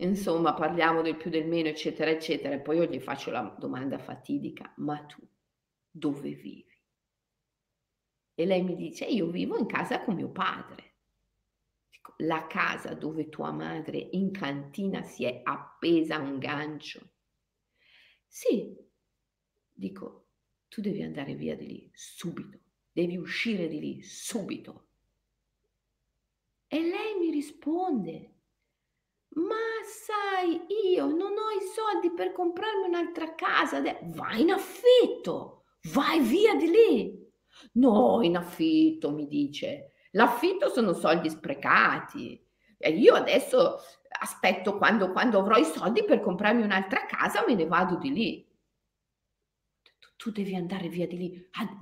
[0.00, 2.54] Insomma, parliamo del più del meno, eccetera, eccetera.
[2.54, 5.26] E poi io gli faccio la domanda fatidica, ma tu
[5.90, 6.66] dove vivi?
[8.34, 10.94] E lei mi dice, io vivo in casa con mio padre.
[11.90, 17.14] Dico, la casa dove tua madre in cantina si è appesa a un gancio.
[18.24, 18.76] Sì,
[19.72, 20.28] dico,
[20.68, 22.60] tu devi andare via di lì subito,
[22.92, 24.86] devi uscire di lì subito.
[26.68, 28.37] E lei mi risponde,
[29.34, 29.54] ma
[29.84, 30.60] sai,
[30.92, 36.66] io non ho i soldi per comprarmi un'altra casa, vai in affitto, vai via di
[36.68, 37.26] lì.
[37.74, 39.92] No, in affitto, mi dice.
[40.12, 42.40] L'affitto sono soldi sprecati.
[42.78, 43.78] E io adesso
[44.20, 48.48] aspetto quando, quando avrò i soldi per comprarmi un'altra casa, me ne vado di lì.
[49.98, 51.78] Tu, tu devi andare via di lì ah,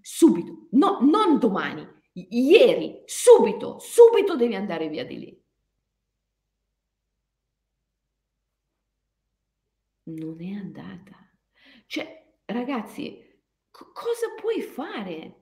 [0.00, 5.43] subito, no, non domani, ieri, subito, subito devi andare via di lì.
[10.04, 11.16] Non è andata.
[11.86, 13.18] Cioè, ragazzi,
[13.70, 15.40] co- cosa puoi fare?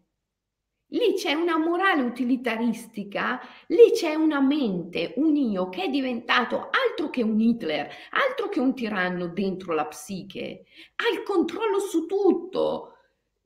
[0.92, 7.08] Lì c'è una morale utilitaristica, lì c'è una mente, un io che è diventato altro
[7.08, 10.64] che un Hitler, altro che un tiranno dentro la psiche,
[10.96, 12.88] ha il controllo su tutto.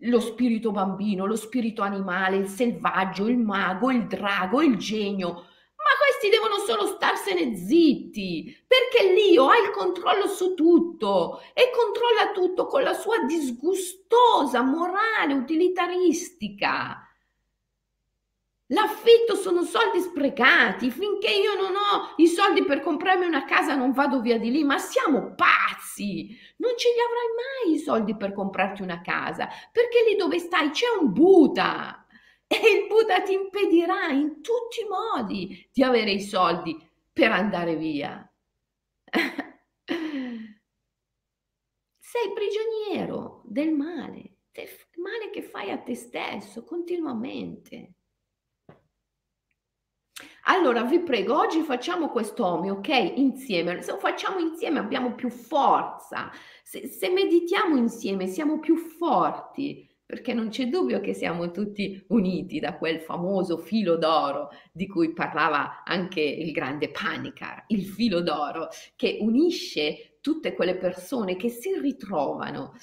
[0.00, 5.46] Lo spirito bambino, lo spirito animale, il selvaggio, il mago, il drago, il genio,
[5.98, 12.66] questi devono solo starsene zitti, perché l'io ha il controllo su tutto e controlla tutto
[12.66, 17.00] con la sua disgustosa morale utilitaristica.
[18.70, 23.92] L'affitto sono soldi sprecati, finché io non ho i soldi per comprarmi una casa non
[23.92, 28.32] vado via di lì, ma siamo pazzi, non ce li avrai mai i soldi per
[28.32, 32.05] comprarti una casa, perché lì dove stai c'è un Buddha
[32.46, 36.78] e il Buddha ti impedirà in tutti i modi di avere i soldi
[37.12, 38.30] per andare via.
[41.98, 47.94] Sei prigioniero del male, del male che fai a te stesso continuamente.
[50.48, 53.12] Allora vi prego, oggi facciamo questo omio, ok?
[53.16, 53.82] Insieme.
[53.82, 56.30] Se lo facciamo insieme abbiamo più forza.
[56.62, 62.60] Se, se meditiamo insieme siamo più forti perché non c'è dubbio che siamo tutti uniti
[62.60, 68.68] da quel famoso filo d'oro di cui parlava anche il grande Panicar, il filo d'oro
[68.94, 72.74] che unisce tutte quelle persone che si ritrovano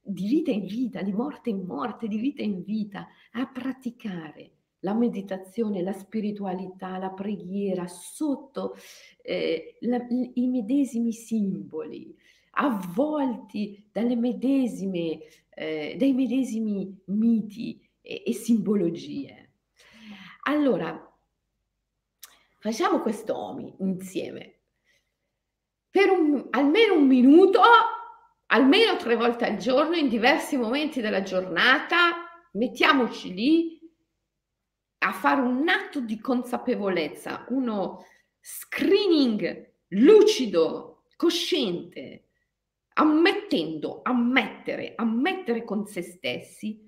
[0.00, 4.50] di vita in vita, di morte in morte, di vita in vita, a praticare
[4.80, 8.74] la meditazione, la spiritualità, la preghiera sotto
[9.22, 12.14] eh, la, i medesimi simboli,
[12.56, 15.18] avvolti dalle medesime
[15.54, 19.52] eh, dai medesimi miti e, e simbologie.
[20.42, 21.12] Allora,
[22.58, 24.54] facciamo questo OMI insieme
[25.94, 27.60] per un, almeno un minuto,
[28.46, 33.80] almeno tre volte al giorno, in diversi momenti della giornata, mettiamoci lì
[34.98, 38.04] a fare un atto di consapevolezza, uno
[38.40, 42.30] screening lucido, cosciente
[42.94, 46.82] ammettendo, ammettere, ammettere con se stessi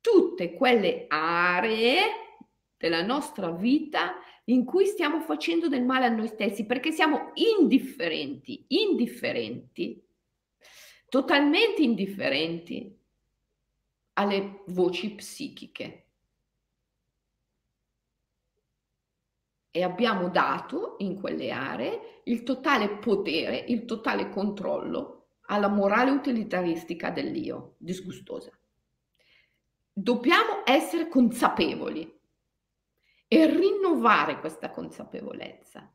[0.00, 2.00] tutte quelle aree
[2.76, 8.64] della nostra vita in cui stiamo facendo del male a noi stessi perché siamo indifferenti,
[8.68, 10.02] indifferenti,
[11.08, 12.98] totalmente indifferenti
[14.14, 16.06] alle voci psichiche.
[19.72, 25.19] E abbiamo dato in quelle aree il totale potere, il totale controllo
[25.50, 28.56] alla morale utilitaristica dell'io, disgustosa.
[29.92, 32.18] Dobbiamo essere consapevoli
[33.26, 35.92] e rinnovare questa consapevolezza.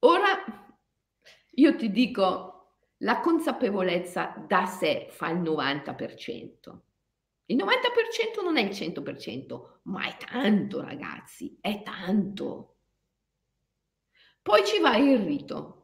[0.00, 0.70] Ora
[1.54, 6.80] io ti dico, la consapevolezza da sé fa il 90%.
[7.46, 12.76] Il 90% non è il 100%, ma è tanto ragazzi, è tanto.
[14.40, 15.81] Poi ci va il rito.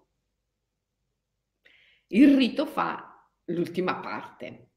[2.08, 4.70] Il rito fa l'ultima parte.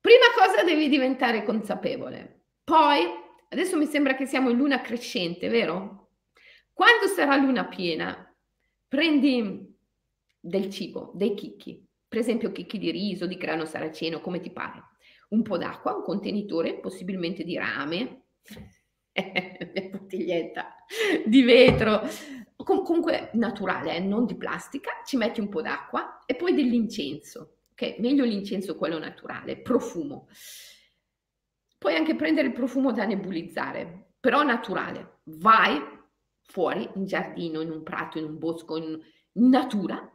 [0.00, 2.44] Prima cosa devi diventare consapevole.
[2.64, 3.04] Poi,
[3.50, 6.10] adesso mi sembra che siamo in luna crescente, vero?
[6.72, 8.34] Quando sarà luna piena,
[8.88, 9.74] prendi
[10.38, 14.82] del cibo, dei chicchi, per esempio chicchi di riso, di grano saraceno, come ti pare.
[15.30, 18.26] Un po' d'acqua, un contenitore, possibilmente di rame,
[19.90, 20.74] bottiglietta
[21.24, 22.02] di vetro,
[22.66, 27.58] Com- comunque naturale, eh, non di plastica, ci metti un po' d'acqua e poi dell'incenso,
[27.70, 27.98] ok?
[28.00, 30.26] Meglio l'incenso quello naturale, profumo.
[31.78, 35.20] Puoi anche prendere il profumo da nebulizzare, però naturale.
[35.24, 35.80] Vai
[36.42, 39.00] fuori in giardino, in un prato, in un bosco, in,
[39.34, 40.10] natura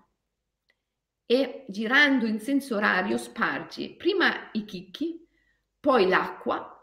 [1.25, 5.25] e girando in senso orario spargi prima i chicchi,
[5.79, 6.80] poi l'acqua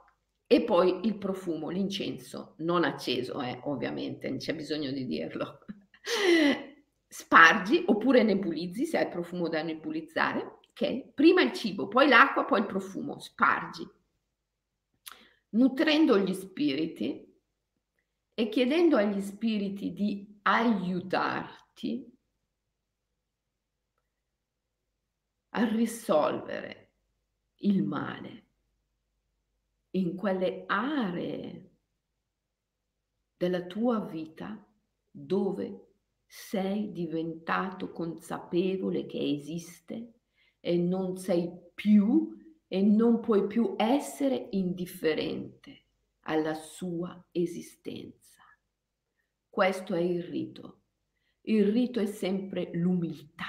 [0.50, 5.58] e poi il profumo, l'incenso, non acceso, eh, ovviamente, non c'è bisogno di dirlo.
[7.06, 11.12] Spargi oppure nebulizzi se hai il profumo da nebulizzare, ok?
[11.12, 13.86] Prima il cibo, poi l'acqua, poi il profumo, spargi.
[15.50, 17.30] Nutrendo gli spiriti
[18.32, 22.10] e chiedendo agli spiriti di aiutarti
[25.50, 26.92] a risolvere
[27.56, 28.47] il male
[29.90, 31.70] in quelle aree
[33.36, 34.66] della tua vita
[35.10, 35.86] dove
[36.26, 40.12] sei diventato consapevole che esiste
[40.60, 42.36] e non sei più
[42.66, 45.86] e non puoi più essere indifferente
[46.22, 48.42] alla sua esistenza.
[49.48, 50.82] Questo è il rito.
[51.42, 53.46] Il rito è sempre l'umiltà,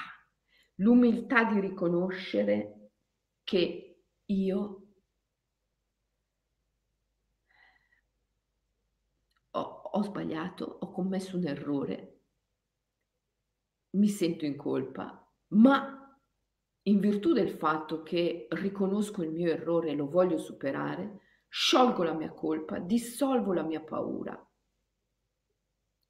[0.76, 2.92] l'umiltà di riconoscere
[3.44, 4.79] che io
[9.92, 12.20] ho sbagliato, ho commesso un errore,
[13.92, 16.00] mi sento in colpa, ma
[16.84, 22.14] in virtù del fatto che riconosco il mio errore e lo voglio superare, sciolgo la
[22.14, 24.44] mia colpa, dissolvo la mia paura.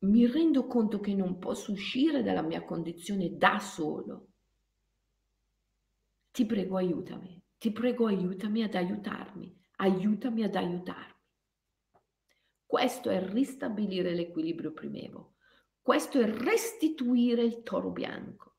[0.01, 4.27] Mi rendo conto che non posso uscire dalla mia condizione da solo.
[6.31, 11.18] Ti prego aiutami, ti prego aiutami ad aiutarmi, aiutami ad aiutarmi.
[12.69, 15.37] Questo è ristabilire l'equilibrio primevo.
[15.81, 18.57] Questo è restituire il toro bianco.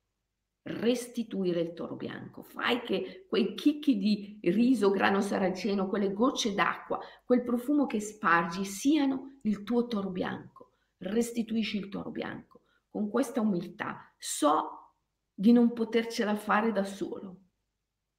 [0.63, 2.43] Restituire il toro bianco.
[2.43, 8.65] Fai che quei chicchi di riso, grano saraceno, quelle gocce d'acqua, quel profumo che spargi
[8.65, 10.73] siano il tuo toro bianco.
[10.99, 12.63] Restituisci il toro bianco.
[12.89, 14.97] Con questa umiltà so
[15.33, 17.43] di non potercela fare da solo.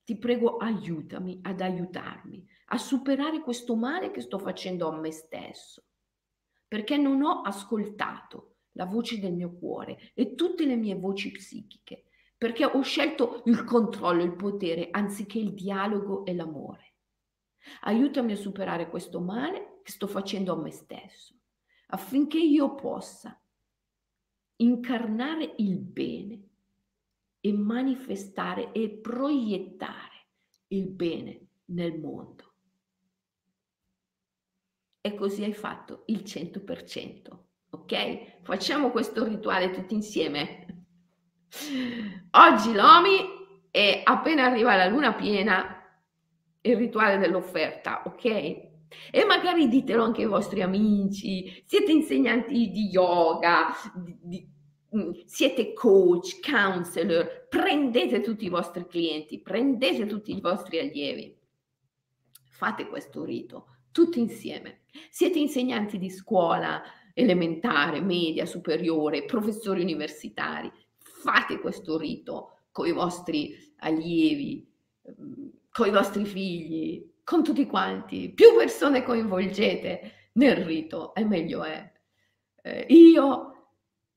[0.06, 5.84] Ti prego, aiutami ad aiutarmi a superare questo male che sto facendo a me stesso,
[6.68, 12.06] perché non ho ascoltato la voce del mio cuore e tutte le mie voci psichiche,
[12.38, 16.96] perché ho scelto il controllo, il potere, anziché il dialogo e l'amore.
[17.82, 21.36] Aiutami a superare questo male che sto facendo a me stesso,
[21.88, 23.38] affinché io possa
[24.58, 26.48] incarnare il bene
[27.42, 30.28] e manifestare e proiettare
[30.68, 32.51] il bene nel mondo
[35.02, 37.38] e così hai fatto il 100%.
[37.72, 38.42] Ok?
[38.44, 40.86] Facciamo questo rituale tutti insieme.
[42.32, 43.40] Oggi l'OMI
[43.72, 45.78] e appena arriva la luna piena
[46.62, 48.26] il rituale dell'offerta, ok?
[49.10, 54.50] E magari ditelo anche ai vostri amici, siete insegnanti di yoga, di, di,
[54.96, 61.36] mm, siete coach, counselor, prendete tutti i vostri clienti, prendete tutti i vostri allievi,
[62.50, 64.82] fate questo rito tutti insieme.
[65.10, 66.82] Siete insegnanti di scuola
[67.14, 74.66] elementare, media, superiore, professori universitari, fate questo rito con i vostri allievi,
[75.04, 78.32] ehm, con i vostri figli, con tutti quanti.
[78.34, 81.92] Più persone coinvolgete nel rito e meglio è.
[82.64, 83.52] Eh, io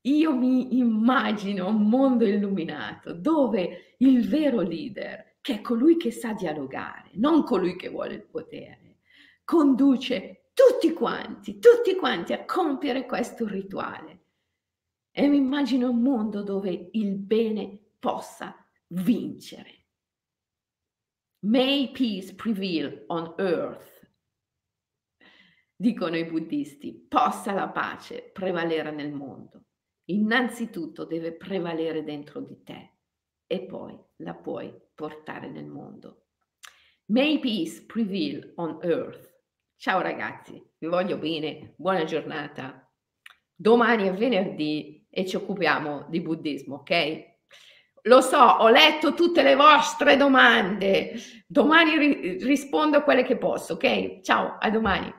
[0.05, 6.33] io mi immagino un mondo illuminato dove il vero leader, che è colui che sa
[6.33, 8.84] dialogare, non colui che vuole il potere,
[9.45, 14.23] conduce tutti quanti, tutti quanti a compiere questo rituale.
[15.11, 18.53] E mi immagino un mondo dove il bene possa
[18.87, 19.85] vincere.
[21.45, 24.09] May peace prevail on earth.
[25.75, 29.65] Dicono i buddisti, possa la pace prevalere nel mondo.
[30.05, 32.97] Innanzitutto deve prevalere dentro di te
[33.45, 36.25] e poi la puoi portare nel mondo.
[37.07, 39.34] May peace prevail on earth.
[39.85, 42.91] Ciao ragazzi, vi voglio bene, buona giornata.
[43.53, 47.35] Domani è venerdì e ci occupiamo di buddismo, ok?
[48.01, 51.13] Lo so, ho letto tutte le vostre domande.
[51.45, 54.21] Domani ri- rispondo a quelle che posso, ok?
[54.21, 55.13] Ciao, a domani.